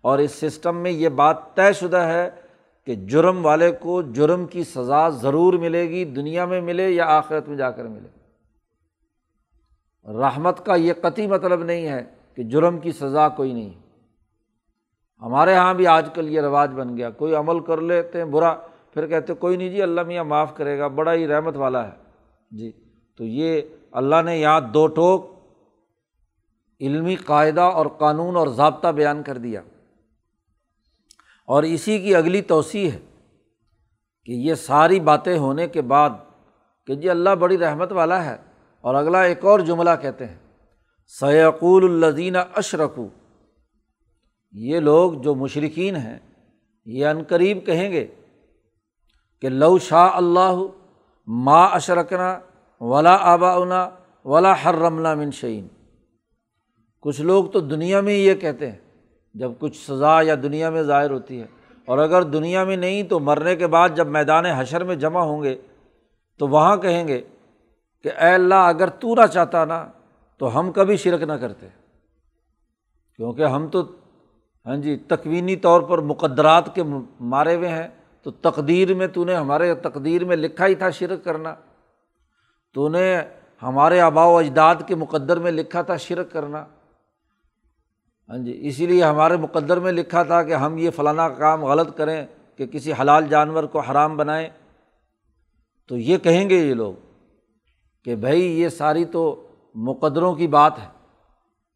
[0.00, 2.30] اور اس سسٹم میں یہ بات طے شدہ ہے
[2.88, 7.48] کہ جرم والے کو جرم کی سزا ضرور ملے گی، دنیا میں ملے یا آخرت
[7.48, 8.08] میں جا کر ملے۔
[10.18, 13.70] رحمت کا یہ قطعی مطلب نہیں ہے کہ جرم کی سزا کوئی نہیں۔
[15.22, 18.56] ہمارے یہاں بھی آج کل یہ رواج بن گیا، کوئی عمل کر لیتے ہیں برا،
[18.94, 21.92] پھر کہتے کوئی نہیں جی اللہ میاں معاف کرے گا، بڑا ہی رحمت والا ہے۔
[22.50, 22.72] جی
[23.16, 25.30] تو یہ اللہ نے یہاں دو ٹوک،
[26.80, 29.62] علمی قاعدہ اور قانون اور ضابطہ بیان کر دیا۔
[31.48, 32.98] اور اسی کی اگلی توسیع ہے
[34.24, 36.10] کہ یہ ساری باتیں ہونے کے بعد
[36.86, 38.36] کہ جی اللہ بڑی رحمت والا ہے
[38.84, 40.36] اور اگلا ایک اور جملہ کہتے ہیں
[41.14, 43.08] سیقول الزین اشرکو
[44.54, 46.18] یہ لوگ جو مشرقین ہیں،
[46.86, 48.06] یہ عنقریب کہیں گے
[49.42, 50.60] کہ لو شاہ اللہ
[51.28, 52.38] ما اشرکنا
[52.80, 53.54] ولا آبا
[54.24, 55.66] ولا ہر رملہ منشین
[57.00, 58.78] کچھ لوگ تو دنیا میں ہی یہ کہتے ہیں۔
[59.34, 61.46] جب کچھ سزا یا دنیا میں ظاہر ہوتی ہے۔
[61.86, 65.42] اور اگر دنیا میں نہیں تو مرنے کے بعد جب میدان حشر میں جمع ہوں
[65.42, 65.56] گے
[66.38, 67.20] تو وہاں کہیں گے
[68.02, 69.88] کہ اے اللہ اگر تو نہ چاہتا نا
[70.38, 71.68] تو ہم کبھی شرک نہ کرتے۔
[73.16, 73.82] کیونکہ ہم تو
[74.66, 76.82] ہاں جی تکوینی طور پر مقدرات کے
[77.20, 77.88] مارے ہوئے ہیں۔
[78.22, 81.54] تو تقدیر میں تو نے ہمارے تقدیر میں لکھا ہی تھا شرک کرنا۔
[82.74, 83.20] تو نے
[83.62, 86.64] ہمارے آبا و اجداد کے مقدر میں لکھا تھا شرک کرنا۔
[88.28, 91.96] ہاں جی اسی لیے ہمارے مقدر میں لکھا تھا کہ ہم یہ فلانا کام غلط
[91.96, 94.48] کریں کہ کسی حلال جانور کو حرام بنائیں۔
[95.88, 96.94] تو یہ کہیں گے یہ لوگ
[98.04, 100.86] کہ بھائی یہ ساری تو مقدروں کی بات ہے۔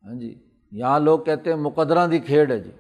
[0.05, 0.35] ہاں جی
[0.71, 2.71] یہاں لوگ کہتے ہیں مقدرہ دی کھیڑ ہے جی۔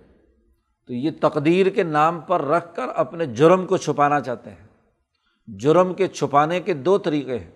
[0.86, 4.66] تو یہ تقدیر کے نام پر رکھ کر اپنے جرم کو چھپانا چاہتے ہیں۔
[5.46, 7.50] جرم کے چھپانے کے دو طریقے ہیں۔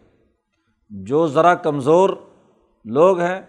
[0.90, 2.10] جو ذرا کمزور
[2.84, 3.40] لوگ ہیں،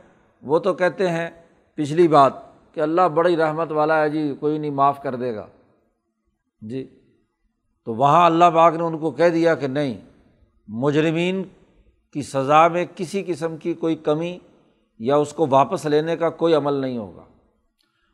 [0.42, 1.30] وہ تو کہتے ہیں
[1.76, 2.47] پچھلی بات
[2.78, 5.48] کہ اللہ بڑی رحمت والا ہے جی کوئی نہیں، معاف کر دے گا۔
[6.62, 6.88] جی۔
[7.86, 9.98] تو وہاں اللہ باغ نے ان کو کہہ دیا کہ نہیں،
[10.68, 11.44] مجرمین
[12.14, 14.40] کی سزا میں کسی قسم کی کوئی کمی
[15.00, 17.24] یا اس کو واپس لینے کا کوئی عمل نہیں ہوگا۔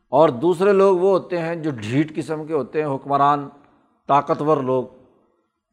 [0.09, 3.49] اور دوسرے لوگ وہ ہوتے ہیں جو ڈھیٹ قسم کے ہوتے ہیں، حکمران،
[4.07, 4.83] طاقتور لوگ۔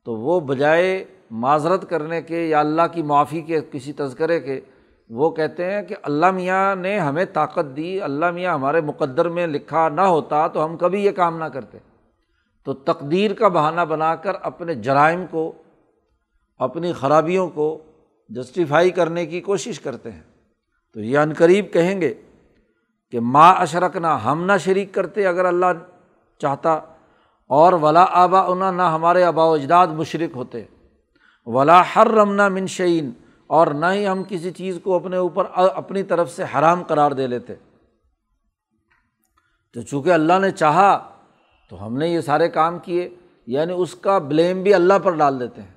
[0.04, 4.60] تو وہ بجائے معذرت کرنے کے یا اللہ کی معافی کے، کسی تذکرے کے
[5.10, 9.46] وہ کہتے ہیں کہ اللہ میاں نے ہمیں طاقت دی، اللہ میاں ہمارے مقدر میں
[9.46, 11.78] لکھا نہ ہوتا تو ہم کبھی یہ کام نہ کرتے۔
[12.64, 15.52] تو تقدیر کا بہانہ بنا کر اپنے جرائم کو،
[16.58, 17.78] اپنی خرابیوں کو
[18.28, 20.22] جسٹیفائی کرنے کی کوشش کرتے ہیں۔
[20.94, 22.14] تو یہ عنقریب کہیں گے
[23.10, 25.66] کہ ماں اشرک نہ ہم نہ شریک کرتے اگر اللہ
[26.38, 26.72] چاہتا۔
[27.46, 30.64] اور ولا آبا انا نہ ہمارے آبا و اجداد مشرق ہوتے۔
[31.46, 33.10] ولا ہر رمنا منشین
[33.50, 37.26] اور نہ ہی ہم کسی چیز کو اپنے اوپر، اپنی طرف سے حرام قرار دے
[37.26, 37.54] لیتے۔
[39.74, 41.08] تو چونکہ اللہ نے چاہا،
[41.70, 43.08] تو ہم نے یہ سارے کام کیے۔
[43.46, 45.74] یعنی اس کا بلیم بھی اللہ پر ڈال دیتے ہیں۔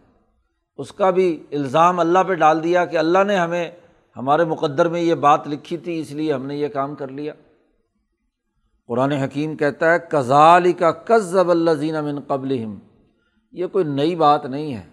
[0.78, 3.72] اس کا بھی الزام اللہ پہ ڈال دیا کہ اللہ نے ہمیں،
[4.18, 7.34] ہمارے مقدر میں یہ بات لکھی تھی، اس لیے ہم نے یہ کام کر لیا۔
[8.88, 12.66] قرآن حکیم کہتا ہے کزالی کا کزب اللہ زین امن قبل
[13.52, 14.93] یہ کوئی نئی بات نہیں ہے۔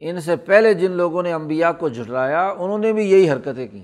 [0.00, 3.82] ان سے پہلے جن لوگوں نے امبیا کو جھٹلایا، انہوں نے بھی یہی حرکتیں کی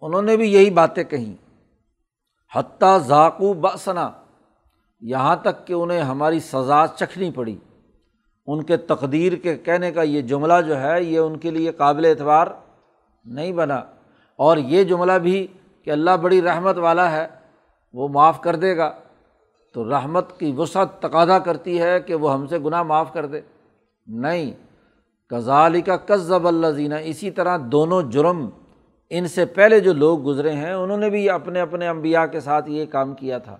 [0.00, 1.34] انہوں نے بھی یہی باتیں کہیں۔
[2.54, 4.10] حتیٰ ذاکو بسنا
[5.00, 7.56] یہاں تک کہ انہیں ہماری سزا چکھنی پڑی۔
[8.46, 12.04] ان کے تقدیر کے کہنے کا یہ جملہ جو ہے، یہ ان کے لیے قابل
[12.04, 12.46] اعتبار
[13.24, 13.82] نہیں بنا۔
[14.36, 15.46] اور یہ جملہ بھی
[15.84, 17.26] کہ اللہ بڑی رحمت والا ہے،
[17.92, 18.92] وہ معاف کر دے گا۔
[19.74, 23.40] تو رحمت کی وسعت تقاضا کرتی ہے کہ وہ ہم سے گناہ معاف کر دے۔
[24.14, 24.52] نہیں۔
[25.28, 28.48] کزالی کا کزب اللہ زینہ اسی طرح دونوں جرم
[29.10, 32.70] ان سے پہلے جو لوگ گزرے ہیں، انہوں نے بھی اپنے اپنے امبیا کے ساتھ
[32.70, 33.56] یہ کام کیا تھا۔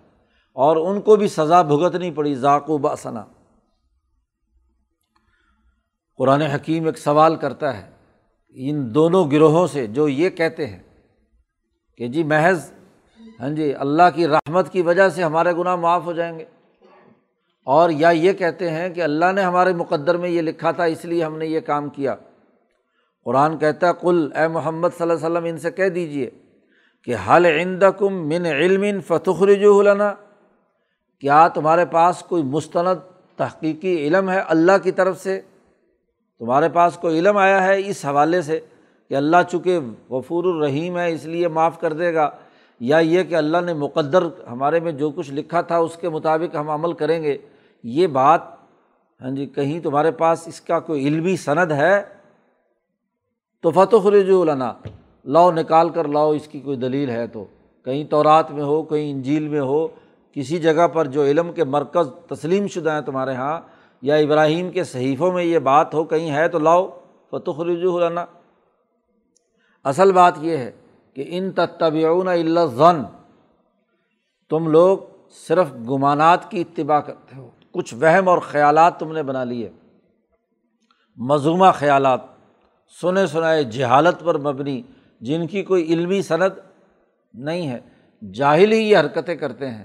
[0.52, 3.24] اور ان کو بھی سزا بھگتنی پڑی ذاکو بسنا
[6.16, 7.90] قرآن حکیم ایک سوال کرتا ہے،
[8.50, 10.82] ان دونوں گروہوں سے جو یہ کہتے ہیں
[11.96, 12.72] کہ جی محض
[13.40, 16.44] ہاں جی اللہ کی رحمت کی وجہ سے ہمارے گناہ معاف ہو جائیں گے۔
[17.64, 21.04] اور یا یہ کہتے ہیں کہ اللہ نے ہمارے مقدر میں یہ لکھا تھا، اس
[21.04, 22.14] لیے ہم نے یہ کام کیا۔
[23.24, 26.30] قرآن کہتا ہے کل اے محمد صلی اللہ علیہ وسلم، ان سے کہہ دیجیے
[27.04, 30.14] کہ حل عند کم من علم فتخرجو لنا۔
[31.20, 32.98] کیا تمہارے پاس کوئی مستند
[33.36, 35.40] تحقیقی علم ہے اللہ کی طرف سے؟
[36.38, 38.60] تمہارے پاس کوئی علم آیا ہے اس حوالے سے
[39.08, 39.78] کہ اللہ چونکہ
[40.10, 42.30] غفور الرحیم ہے، اس لیے معاف کر دے گا۔
[42.80, 46.56] یا یہ کہ اللہ نے مقدر ہمارے میں جو کچھ لکھا تھا اس کے مطابق
[46.56, 47.38] ہم عمل کریں گے،
[47.82, 48.40] یہ بات
[49.20, 52.02] ہاں جی کہیں تمہارے پاس اس کا کوئی علمی صنعت ہے؟
[53.62, 54.72] تو فتح رجوع لنا،
[55.24, 57.44] لاؤ نکال کر لاؤ، اس کی کوئی دلیل ہے تو۔
[57.84, 59.88] کہیں تورات میں ہو، کہیں انجیل میں ہو،
[60.32, 63.60] کسی جگہ پر جو علم کے مرکز تسلیم شدہ ہیں تمہارے یہاں
[64.02, 66.88] یا ابراہیم کے صحیفوں میں یہ بات ہو، کہیں ہے تو لاؤ۔
[67.30, 68.26] فتح رجوع لنا۔
[69.84, 70.70] اصل بات یہ ہے
[71.14, 73.02] کہ ان تتبعون اللہ ضن
[74.50, 74.98] تم لوگ
[75.48, 79.70] صرف گمانات کی اتباع کرتے ہو۔ کچھ وہم اور خیالات تم نے بنا لیے۔
[81.16, 82.20] مضمومہ خیالات،
[83.00, 84.82] سنے سنائے جہالت پر مبنی،
[85.20, 86.52] جن کی کوئی علمی صنعت
[87.34, 87.80] نہیں ہے۔
[88.32, 89.84] جاہل ہی یہ حرکتیں کرتے ہیں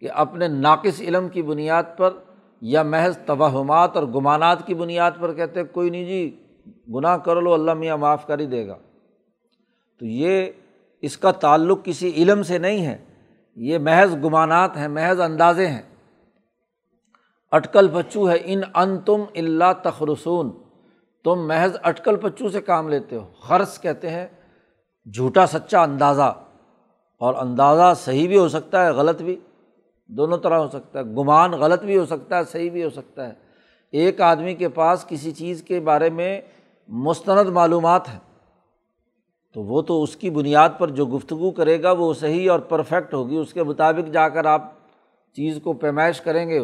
[0.00, 2.10] کہ اپنے ناقص علم کی بنیاد پر
[2.60, 6.42] یا محض توہمات اور گمانات کی بنیاد پر کہتے کوئی نہیں جی
[6.94, 8.76] گناہ کر لو، اللہ میاں معاف کر ہی دے گا۔
[9.98, 10.46] تو یہ
[11.00, 12.98] اس کا تعلق کسی علم سے نہیں ہے،
[13.56, 15.82] یہ محض گمانات ہیں، محض اندازے ہیں۔
[17.50, 20.50] اٹکل پچو ہے، ان ان تم اللہ تخرسون۔
[21.24, 24.26] تم محض اٹکل پچو سے کام لیتے ہو۔ خرص کہتے ہیں،
[25.14, 26.34] جھوٹا سچا اندازہ۔
[27.18, 29.40] اور اندازہ صحیح بھی ہو سکتا ہے، غلط بھی۔
[30.06, 33.28] دونوں طرح ہو سکتا ہے۔ گمان غلط بھی ہو سکتا ہے، صحیح بھی ہو سکتا
[33.28, 33.32] ہے۔
[33.92, 36.40] ایک آدمی کے پاس کسی چیز کے بارے میں
[36.88, 38.18] مستند معلومات ہیں۔
[39.54, 43.14] تو وہ تو اس کی بنیاد پر جو گفتگو کرے گا وہ صحیح اور پرفیکٹ
[43.14, 44.72] ہوگی، اس کے مطابق جا کر آپ
[45.32, 46.60] چیز کو پیمائش کریں گے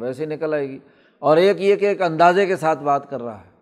[0.00, 0.78] ویسے نکل آئے گی۔
[1.18, 3.54] اور ایک یہ کہ ایک اندازے کے ساتھ بات کر رہا ہے۔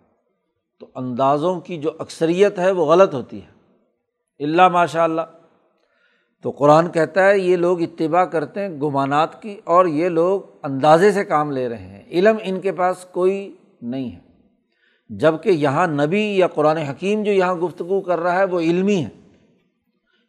[0.80, 3.52] تو اندازوں کی جو اکثریت ہے وہ غلط ہوتی ہے۔
[4.44, 5.20] اللہ ماشاء اللہ
[6.42, 11.12] تو قرآن کہتا ہے یہ لوگ اتباع کرتے ہیں گمانات کی اور یہ لوگ اندازے
[11.12, 14.21] سے کام لے رہے ہیں۔ علم ان کے پاس کوئی نہیں ہے۔
[15.08, 19.08] جبکہ یہاں نبی یا قرآن حکیم جو یہاں گفتگو کر رہا ہے وہ علمی ہے۔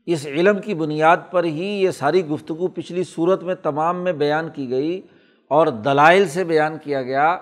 [0.05, 4.49] اس علم کی بنیاد پر ہی یہ ساری گفتگو پچھلی صورت میں تمام میں بیان
[4.49, 5.01] کی گئی
[5.47, 7.37] اور دلائل سے بیان کیا گیا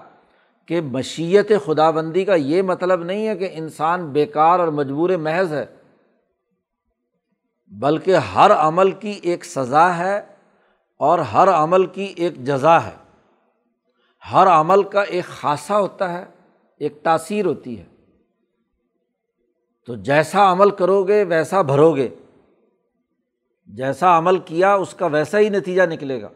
[0.65, 5.53] کہ مشیت خدا بندی کا یہ مطلب نہیں ہے کہ انسان بیکار اور مجبور محض
[5.53, 5.65] ہے،
[7.67, 10.21] بلکہ ہر عمل کی ایک سزا ہے
[10.97, 12.95] اور ہر عمل کی ایک جزا ہے۔
[14.33, 16.25] ہر عمل کا ایک خاصہ ہوتا ہے۔
[16.81, 17.83] ایک تاثیر ہوتی ہے۔
[19.85, 22.09] تو جیسا عمل کرو گے، ویسا بھرو گے۔
[23.67, 26.29] جیسا عمل کیا، اس کا ویسا ہی نتیجہ نکلے گا۔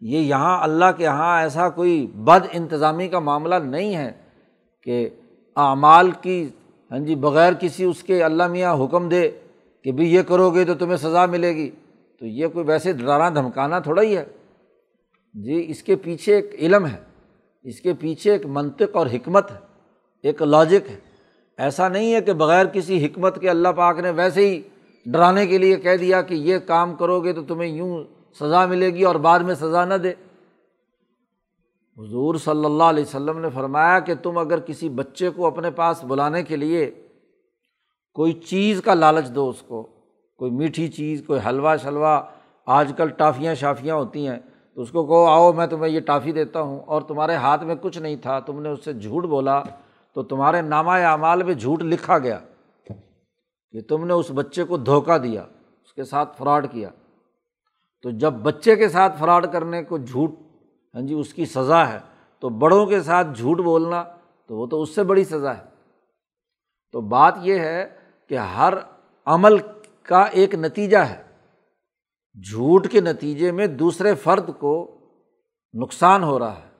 [0.00, 4.12] یہ یہاں اللہ کے یہاں ایسا کوئی بد انتظامی کا معاملہ نہیں ہے
[4.82, 5.08] کہ
[5.56, 6.48] اعمال کی
[6.90, 9.30] ہاں جی بغیر کسی اس کے اللہ میاں حکم دے
[9.84, 11.70] کہ بھائی یہ کرو گے تو تمہیں سزا ملے گی۔
[12.18, 14.24] تو یہ کوئی ویسے ڈرانا دھمکانا تھوڑا ہی ہے۔
[15.34, 17.00] جی اس کے پیچھے ایک علم ہے۔
[17.62, 19.71] اس کے پیچھے ایک منطق اور حکمت ہے۔
[20.22, 20.98] ایک لاجک ہے۔
[21.58, 24.62] ایسا نہیں ہے کہ بغیر کسی حکمت کے اللہ پاک نے ویسے ہی
[25.06, 28.04] ڈرانے کے لیے کہہ دیا کہ یہ کام کرو گے تو تمہیں یوں
[28.40, 30.12] سزا ملے گی اور بعد میں سزا نہ دے۔
[31.98, 36.04] حضور صلی اللہ علیہ وسلم نے فرمایا کہ تم اگر کسی بچے کو اپنے پاس
[36.04, 36.90] بلانے کے لیے
[38.14, 39.82] کوئی چیز کا لالچ دو اس کو،
[40.36, 42.22] کوئی میٹھی چیز، کوئی حلوہ شلوا
[42.66, 44.38] آج کل ٹافیاں شافیاں ہوتی ہیں،
[44.74, 47.74] تو اس کو کہو، آؤ میں تمہیں یہ ٹافی دیتا ہوں اور تمہارے ہاتھ میں
[47.80, 49.62] کچھ نہیں تھا، تم نے اس سے جھوٹ بولا۔
[50.14, 52.38] تو تمہارے نامہ اعمال میں جھوٹ لکھا گیا
[53.70, 55.42] کہ تم نے اس بچے کو دھوکہ دیا،
[55.82, 56.88] اس کے ساتھ فراڈ کیا۔
[58.02, 60.30] تو جب بچے کے ساتھ فراڈ کرنے کو جھوٹ
[60.94, 61.98] ہاں جی اس کی سزا ہے،
[62.40, 64.04] تو بڑوں کے ساتھ جھوٹ بولنا
[64.46, 65.62] تو وہ تو اس سے بڑی سزا ہے۔
[66.92, 67.88] تو بات یہ ہے
[68.28, 68.74] کہ ہر
[69.26, 69.58] عمل
[70.02, 71.22] کا ایک نتیجہ ہے۔
[72.50, 74.98] جھوٹ کے نتیجے میں دوسرے فرد کو
[75.74, 76.70] نقصان ہو رہا ہے۔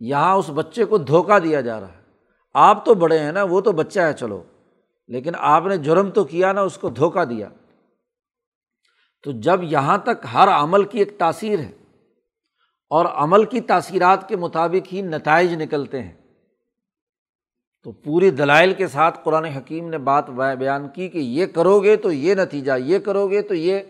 [0.00, 2.05] یہاں اس بچے کو دھوکہ دیا جا رہا ہے۔
[2.56, 4.42] آپ تو بڑے ہیں نا، وہ تو بچہ ہے، چلو۔
[5.08, 7.48] لیکن آپ نے جرم تو کیا نا، اس کو دھوکہ دیا۔
[9.24, 11.70] تو جب یہاں تک ہر عمل کی ایک تاثیر ہے،
[12.90, 16.14] اور عمل کی تاثیرات کے مطابق ہی نتائج نکلتے ہیں،
[17.86, 21.96] تو پوری دلائل کے ساتھ قرآن حکیم نے بات بیان کی کہ یہ کرو گے
[21.96, 23.80] تو یہ نتیجہ، یہ کرو گے تو یہ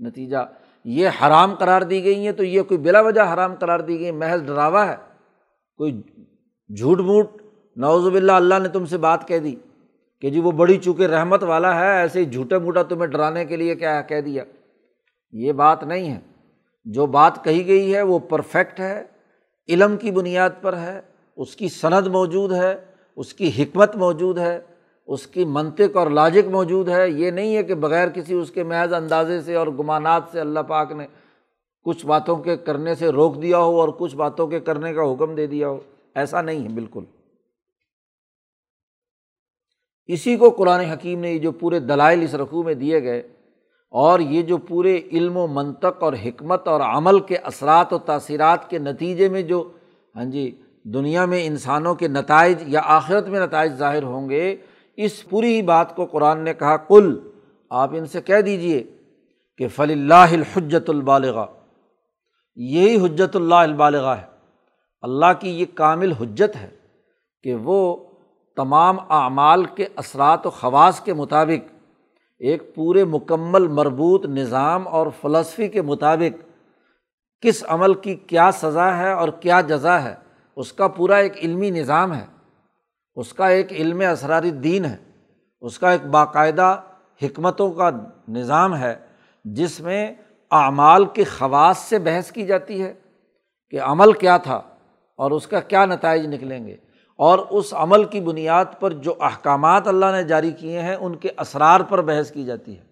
[0.00, 0.44] نتیجہ۔
[0.84, 4.10] یہ حرام قرار دی گئی ہیں تو یہ کوئی بلا وجہ حرام قرار دی گئی
[4.12, 4.96] محض ڈراوا ہے،
[5.78, 6.00] کوئی
[6.70, 7.39] جھوٹ موٹ
[7.76, 9.54] نوز باللہ اللہ نے تم سے بات کہہ دی
[10.20, 13.56] کہ جی وہ بڑی چونکہ رحمت والا ہے، ایسے ہی جھوٹے موٹا تمہیں ڈرانے کے
[13.56, 14.44] لیے کیا کہہ دیا۔
[15.32, 16.20] یہ بات نہیں ہے۔
[16.84, 19.04] جو بات کہی گئی ہے وہ پرفیکٹ ہے،
[19.68, 21.00] علم کی بنیاد پر ہے،
[21.36, 22.76] اس کی صنعت موجود ہے،
[23.16, 24.60] اس کی حکمت موجود ہے،
[25.06, 28.62] اس کی منطق اور لاجک موجود ہے۔ یہ نہیں ہے کہ بغیر کسی اس کے
[28.62, 31.06] محض اندازے سے اور گمانات سے اللہ پاک نے
[31.82, 35.34] کچھ باتوں کے کرنے سے روک دیا ہو اور کچھ باتوں کے کرنے کا حکم
[35.34, 35.78] دے دیا ہو۔
[36.14, 37.04] ایسا نہیں ہے، بالکل۔
[40.12, 43.20] اسی کو قرآن حکیم نے یہ جو پورے دلائل اس رقوع میں دیے گئے
[43.92, 48.70] اور یہ جو پورے علم و منطق اور حکمت اور عمل کے اثرات و تاثیرات
[48.70, 49.62] کے نتیجے میں جو
[50.16, 50.50] ہاں جی
[50.84, 54.56] دنیا میں انسانوں کے نتائج یا آخرت میں نتائج ظاہر ہوں گے،
[54.98, 57.18] اس پوری ہی بات کو قرآن نے کہا کل
[57.70, 58.82] آپ ان سے کہہ دیجیے
[59.58, 61.44] کہ فلی اللہ الحجت البالغ
[62.56, 64.24] یہی حجت اللہ البالغ ہے۔
[65.02, 66.70] اللہ کی یہ کامل حجت ہے
[67.44, 67.96] کہ وہ
[68.56, 71.74] تمام اعمال کے اثرات و خواص کے مطابق،
[72.38, 76.50] ایک پورے مکمل مربوط نظام اور فلسفی کے مطابق
[77.42, 80.14] کس عمل کی کیا سزا ہے اور کیا جزا ہے،
[80.56, 82.26] اس کا پورا ایک علمی نظام ہے۔
[83.14, 84.96] اس کا ایک علم اسرار دین ہے۔
[85.60, 86.80] اس کا ایک باقاعدہ
[87.22, 87.90] حکمتوں کا
[88.28, 88.96] نظام ہے،
[89.44, 90.14] جس میں
[90.50, 92.94] اعمال کے خواص سے بحث کی جاتی ہے
[93.70, 94.62] کہ عمل کیا تھا
[95.16, 96.76] اور اس کا کیا نتائج نکلیں گے۔
[97.20, 101.28] اور اس عمل کی بنیاد پر جو احکامات اللہ نے جاری کیے ہیں، ان کے
[101.38, 102.82] اسرار پر بحث کی جاتی ہے۔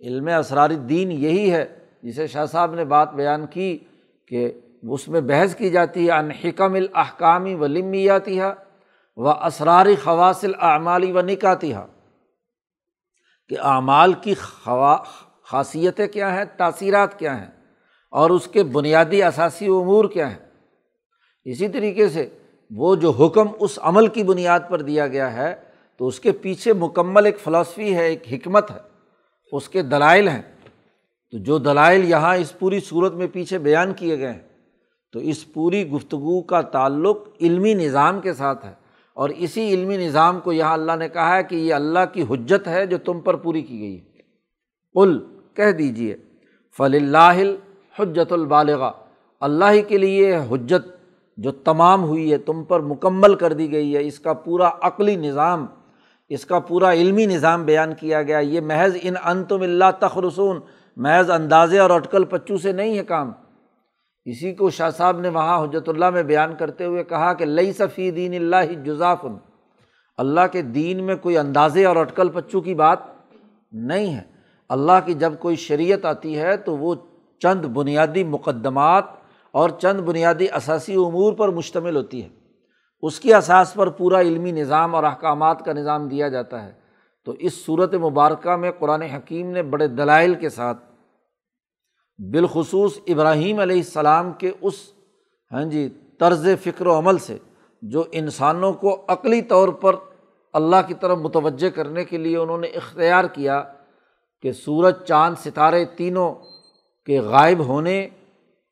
[0.00, 1.64] علم اسرار دین یہی ہے
[2.02, 3.78] جسے شاہ صاحب نے بات بیان کی
[4.26, 8.40] کہ اس میں بحث کی جاتی ہے انحکم الحکامی و لمیاتی
[9.16, 11.72] و اسراری خواصل اعمالی و نکاتی
[13.50, 14.96] کہ اعمال کی خوا،
[15.42, 17.50] خاصیتیں کیا ہیں، تاثیرات کیا ہیں،
[18.12, 20.38] اور اس کے بنیادی اثاثی امور کیا ہیں۔
[21.44, 22.28] اسی طریقے سے
[22.70, 25.54] وہ جو حکم اس عمل کی بنیاد پر دیا گیا ہے،
[25.96, 28.78] تو اس کے پیچھے مکمل ایک فلاسفی ہے، ایک حکمت ہے،
[29.52, 30.42] اس کے دلائل ہیں۔
[31.30, 34.48] تو جو دلائل یہاں اس پوری صورت میں پیچھے بیان کیے گئے ہیں،
[35.12, 38.72] تو اس پوری گفتگو کا تعلق علمی نظام کے ساتھ ہے۔
[39.14, 42.68] اور اسی علمی نظام کو یہاں اللہ نے کہا ہے کہ یہ اللہ کی حجت
[42.68, 44.04] ہے جو تم پر پوری کی گئی ہے۔
[44.92, 45.18] کل
[45.54, 46.16] کہہ دیجیے
[46.76, 47.40] فل اللہ
[47.98, 48.90] حجت البالغ
[49.40, 50.97] اللہ ہی کے لیے حجت
[51.38, 55.16] جو تمام ہوئی ہے، تم پر مکمل کر دی گئی ہے، اس کا پورا عقلی
[55.16, 55.66] نظام،
[56.28, 60.60] اس کا پورا علمی نظام بیان کیا گیا۔ یہ محض ان ان تم اللہ تخرسون
[60.96, 63.32] محض اندازے اور اٹکل پچو سے نہیں ہے کام۔
[64.24, 67.72] اسی کو شاہ صاحب نے وہاں حجرت اللہ میں بیان کرتے ہوئے کہا کہ لئی
[67.72, 69.36] صفی دین اللہ جزافن۔
[70.16, 72.98] اللہ کے دین میں کوئی اندازے اور اٹکل پچو کی بات
[73.72, 74.22] نہیں ہے۔
[74.68, 76.94] اللہ کی جب کوئی شریعت آتی ہے تو وہ
[77.38, 79.04] چند بنیادی مقدمات
[79.58, 82.28] اور چند بنیادی اثاثی امور پر مشتمل ہوتی ہے۔
[83.02, 86.72] اس کی اساس پر پورا علمی نظام اور احکامات کا نظام دیا جاتا ہے۔
[87.26, 90.84] تو اس صورت مبارکہ میں قرآن حکیم نے بڑے دلائل کے ساتھ
[92.18, 94.74] بالخصوص ابراہیم علیہ السلام کے اس
[95.52, 95.88] ہاں جی
[96.20, 97.36] طرز فکر و عمل سے،
[97.82, 99.96] جو انسانوں کو عقلی طور پر
[100.52, 103.62] اللہ کی طرف متوجہ کرنے کے لیے انہوں نے اختیار کیا
[104.42, 106.34] کہ سورج، چاند، ستارے تینوں
[107.06, 108.08] کے غائب ہونے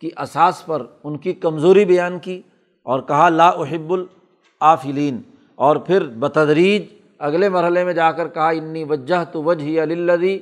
[0.01, 2.41] کی اساس پر ان کی کمزوری بیان کی
[2.87, 5.21] اور کہا، لا احب العافلین
[5.59, 6.83] اور پھر بتدریج
[7.21, 10.39] اگلے مرحلے میں جا کر کہا، انی وجہ تو وجہ علی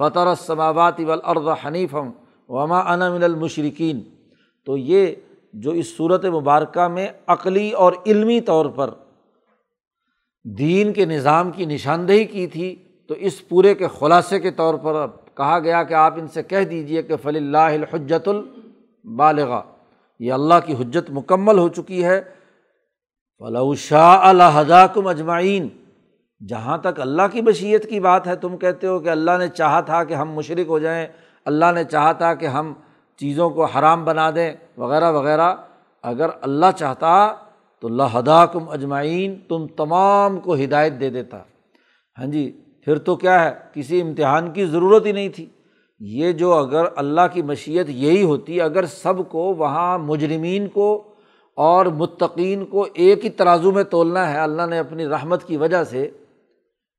[0.00, 2.10] فطر السماوات والارض حنیفم
[2.50, 4.02] وما انا من المشرقین
[4.66, 5.14] تو یہ
[5.54, 8.90] جو اس صورت مبارکہ میں عقلی اور علمی طور پر
[10.44, 12.74] دین کے نظام کی نشاندہی کی تھی،
[13.10, 16.64] تو اس پورے کے خلاصے کے طور پر کہا گیا کہ آپ ان سے کہہ
[16.70, 18.28] دیجیے کہ فلی اللہ الحجت
[19.08, 19.60] البالغ
[20.18, 22.20] یہ اللہ کی حجت مکمل ہو چکی ہے۔
[23.38, 25.68] فلاح شاہ الحدا کم اجمعین
[26.48, 29.80] جہاں تک اللہ کی بشیت کی بات ہے، تم کہتے ہو کہ اللہ نے چاہا
[29.80, 31.06] تھا کہ ہم مشرق ہو جائیں،
[31.44, 32.72] اللہ نے چاہا تھا کہ ہم
[33.16, 35.54] چیزوں کو حرام بنا دیں، وغیرہ وغیرہ۔
[36.02, 37.34] اگر اللہ چاہتا
[37.80, 41.38] تو اللہ ہدا کم اجمعین تم تمام کو ہدایت دے دیتا۔
[42.18, 45.46] ہاں جی پھر تو کیا ہے؟ کسی امتحان کی ضرورت ہی نہیں تھی۔
[46.00, 51.02] یہ جو اگر اللہ کی مشیت یہی ہوتی، اگر سب کو وہاں مجرمین کو
[51.54, 55.84] اور متقین کو ایک ہی ترازو میں تولنا ہے، اللہ نے اپنی رحمت کی وجہ
[55.84, 56.10] سے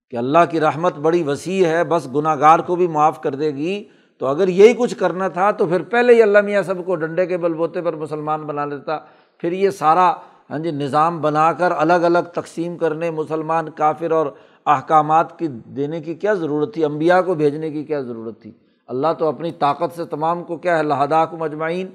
[0.09, 3.55] کہ اللہ کی رحمت بڑی وسیع ہے، بس گناہ گار کو بھی معاف کر دے
[3.55, 3.83] گی۔
[4.17, 7.25] تو اگر یہی کچھ کرنا تھا، تو پھر پہلے ہی اللہ میاں سب کو ڈنڈے
[7.25, 8.97] کے بل بوتے پر مسلمان بنا لیتا۔
[9.37, 10.13] پھر یہ سارا
[10.49, 14.27] ہاں جی نظام بنا کر الگ الگ تقسیم کرنے، مسلمان کافر اور
[14.65, 18.51] احکامات کی دینے کی کیا ضرورت تھی؟ امبیا کو بھیجنے کی کیا ضرورت تھی؟
[18.89, 21.87] اللہ تو اپنی طاقت سے تمام کو کیا ہے لہدا کو مجمعین۔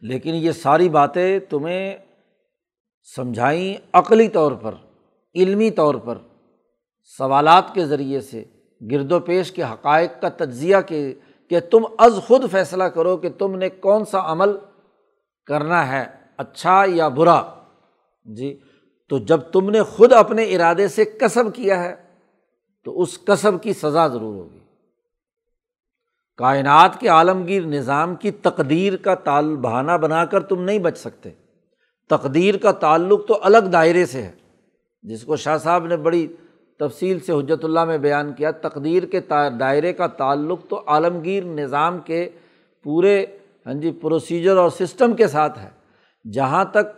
[0.00, 1.96] لیکن یہ ساری باتیں تمہیں
[3.16, 4.74] سمجھائیں عقلی طور پر،
[5.34, 6.18] علمی طور پر،
[7.04, 8.44] سوالات کے ذریعے سے،
[8.90, 11.14] گرد و پیش کے حقائق کا تجزیہ کے،
[11.50, 14.56] کہ تم از خود فیصلہ کرو کہ تم نے کون سا عمل
[15.46, 16.04] کرنا ہے
[16.36, 17.42] اچھا یا برا۔
[18.24, 18.60] جی
[19.08, 21.94] تو جب تم نے خود اپنے ارادے سے کسب کیا ہے،
[22.84, 24.67] تو اس کسب کی سزا ضرور ہوگی۔
[26.38, 31.30] کائنات کے عالمگیر نظام کی تقدیر کا تال بہانہ بنا کر تم نہیں بچ سکتے۔
[32.10, 34.30] تقدیر کا تعلق تو الگ دائرے سے ہے،
[35.02, 36.26] جس کو شاہ صاحب نے بڑی
[36.80, 39.20] تفصیل سے حجرت اللہ میں بیان کیا۔ تقدیر کے
[39.60, 42.28] دائرے کا تعلق تو عالمگیر نظام کے
[42.84, 43.26] پورے
[43.66, 45.68] ہاں جی پروسیجر اور سسٹم کے ساتھ ہے۔
[46.24, 46.96] جہاں تک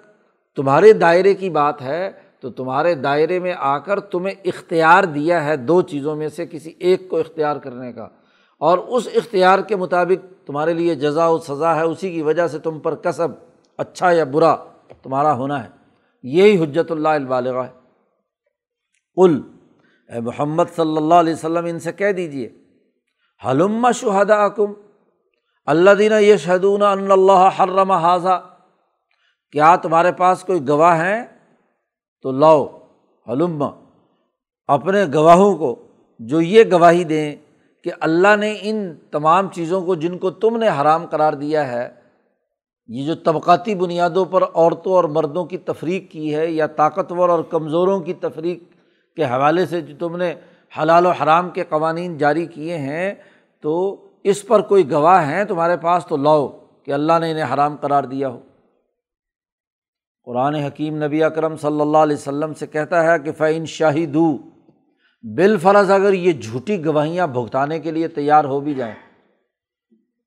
[0.57, 2.11] تمہارے دائرے کی بات ہے،
[2.41, 6.73] تو تمہارے دائرے میں آ کر تمہیں اختیار دیا ہے دو چیزوں میں سے کسی
[6.79, 8.09] ایک کو اختیار کرنے کا۔
[8.61, 12.59] اور اس اختیار کے مطابق تمہارے لیے جزا و سزا ہے، اسی کی وجہ سے
[12.59, 13.29] تم پر کسب
[13.79, 14.57] اچھا یا برا،
[15.03, 15.69] تمہارا ہونا ہے۔
[16.23, 17.73] یہی حجت اللہ البالغ ہے۔
[19.15, 19.41] کل
[20.13, 22.49] اے محمد صلی اللہ علیہ وسلم، ان سے کہہ دیجیے
[23.47, 24.73] حلم شہدا کم
[25.67, 28.43] اللہ دینا یہ شہدون اللہ حرم حاضہ
[29.53, 31.25] کیا تمہارے پاس کوئی گواہ ہیں؟
[32.23, 32.67] تو لاؤ،
[33.29, 33.65] حلم،
[34.67, 35.87] اپنے گواہوں کو
[36.19, 37.37] جو یہ گواہی دیں۔
[37.85, 41.89] کہ اللہ نے ان تمام چیزوں کو جن کو تم نے حرام قرار دیا ہے،
[42.89, 47.43] یہ جو طبقاتی بنیادوں پر عورتوں اور مردوں کی تفریق کی ہے یا طاقتور اور
[47.43, 48.63] کمزوروں کی تفریق
[49.17, 50.35] کے حوالے سے جو تم نے
[50.73, 53.15] حلال و حرام کے قوانین جاری کیے ہیں،
[53.65, 53.75] تو
[54.25, 56.47] اس پر کوئی گواہ ہیں تمہارے پاس، تو لاؤ
[56.85, 58.39] کہ اللہ نے انہیں حرام قرار دیا ہو۔
[60.27, 64.27] قرآن حکیم نبی اکرم صلی اللہ علیہ وسلم سے کہتا ہے کہ فعین شاہی دو
[65.23, 68.95] بالفرض اگر یہ جھوٹی گواہیاں بھگتانے کے لیے تیار ہو بھی جائیں،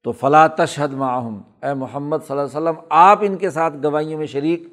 [0.04, 4.20] تو فلاں تشہد معاہم اے محمد صلی اللہ علیہ وسلم، آپ ان کے ساتھ گواہیوں
[4.20, 4.64] میں شریک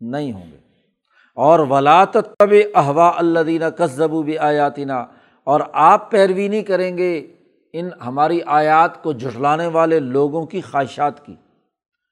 [0.00, 0.56] نہیں ہوں گے۔
[1.36, 5.04] اور ولاۃ طب احوا اللہ دینہ کسزبو بھی آیاتینہ
[5.44, 7.26] اور آپ پیروی نہیں کریں گے
[7.72, 11.34] ان ہماری آیات کو جھٹلانے والے لوگوں کی خواہشات کی۔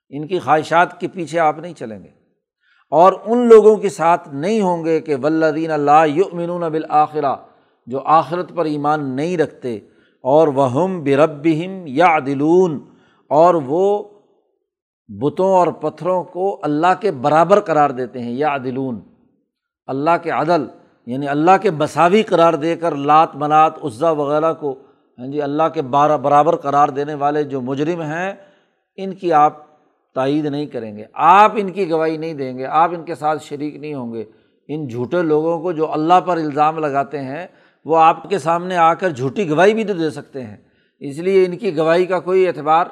[0.09, 2.20] ان کی خواہشات کے پیچھے آپ نہیں چلیں گے۔
[2.93, 7.35] اور ان لوگوں کے ساتھ نہیں ہوں گے کہ ولدین اللہ یؤمنون بالآخرہ،
[7.87, 9.79] جو آخرت پر ایمان نہیں رکھتے،
[10.25, 12.79] اور وہم بربہم یا دلون
[13.31, 14.03] اور وہ
[15.09, 19.01] بتوں اور پتھروں کو اللہ کے برابر قرار دیتے ہیں یا دلون
[19.89, 20.67] اللہ کے عدل
[21.07, 24.75] یعنی اللہ کے مساوی قرار دے کر لات منات عزا وغیرہ کو
[25.19, 28.33] ہاں جی اللہ کے بارہ برابر قرار دینے والے جو مجرم ہیں،
[28.99, 29.59] ان کی آپ
[30.15, 33.45] تائید نہیں کریں گے۔ آپ ان کی گواہی نہیں دیں گے، آپ ان کے ساتھ
[33.45, 34.25] شریک نہیں ہوں گے۔
[34.69, 37.47] ان جھوٹے لوگوں کو جو اللہ پر الزام لگاتے ہیں،
[37.85, 40.57] وہ آپ کے سامنے آ کر جھوٹی گواہی بھی تو دے سکتے ہیں۔
[41.01, 42.87] اس لیے ان کی گواہی کا کوئی اعتبار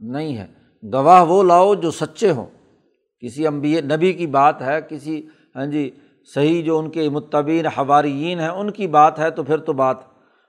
[0.00, 0.46] نہیں ہے۔
[0.92, 2.46] گواہ وہ لاؤ جو سچے ہوں۔
[3.20, 5.26] کسی امبی نبی کی بات ہے، کسی
[5.56, 5.90] ہاں جی
[6.34, 9.96] صحیح جو ان کے متبین حواریین ہیں، ان کی بات ہے تو پھر تو بات۔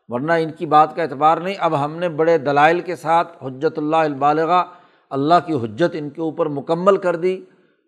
[0.08, 3.78] ورنہ ان کی بات کا اعتبار نہیں۔ اب ہم نے بڑے دلائل کے ساتھ حجت
[3.78, 4.52] اللہ البالغ
[5.10, 7.42] اللہ کی حجت ان کے اوپر مکمل کر دی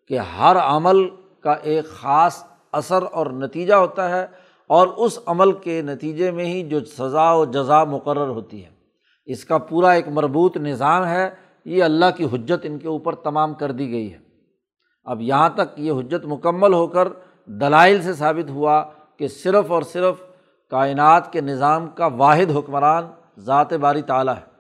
[0.08, 1.10] کہ ہر عمل
[1.40, 4.28] کا ایک خاص اثر اور نتیجہ ہوتا ہے
[4.68, 8.70] اور اس عمل کے نتیجے میں ہی جو سزا و جزا مقرر ہوتی ہے۔
[9.26, 11.30] اس کا پورا ایک مربوط نظام ہے۔
[11.66, 14.18] یہ اللہ کی حجت ان کے اوپر تمام کر دی گئی ہے۔
[15.04, 17.08] اب یہاں تک یہ حجت مکمل ہو کر
[17.46, 18.84] دلائل سے ثابت ہوا
[19.18, 20.16] کہ صرف اور صرف
[20.70, 23.08] کائنات کے نظام کا واحد حکمران
[23.38, 24.57] ذات باری تعلیٰ ہے۔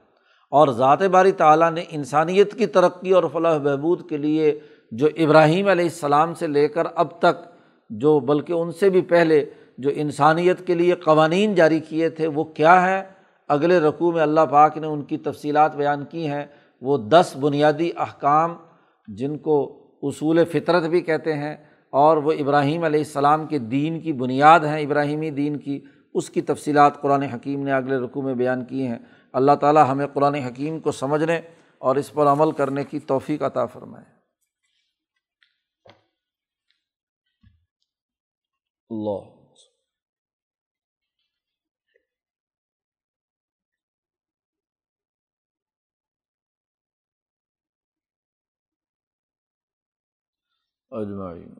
[0.50, 4.60] اور ذات باری تعلیٰ نے انسانیت کی ترقی اور فلاح بہبود کے لیے
[4.92, 7.44] جو ابراہیم علیہ السلام سے لے کر اب تک
[7.90, 9.46] جو بلکہ ان سے بھی پہلے
[9.78, 13.04] جو انسانیت کے لیے قوانین جاری کیے تھے، وہ کیا ہیں؟
[13.48, 16.46] اگلے رقوع میں اللہ پاک نے ان کی تفصیلات بیان کی ہیں۔
[16.82, 18.54] وہ دس بنیادی احکام
[19.08, 21.56] جن کو اصول فطرت بھی کہتے ہیں
[21.90, 25.80] اور وہ ابراہیم علیہ السلام کے دین کی بنیاد ہیں، ابراہیمی دین کی،
[26.14, 28.98] اس کی تفصیلات قرآن حکیم نے اگلے رقوع میں بیان کی ہیں۔
[29.34, 31.42] اللہ تعالیٰ ہمیں قرآن حکیم کو سمجھنے
[31.78, 34.06] اور اس پر عمل کرنے کی توفیق عطا فرمائے۔
[38.90, 39.38] اللہ۔
[50.92, 51.58] اجمعین۔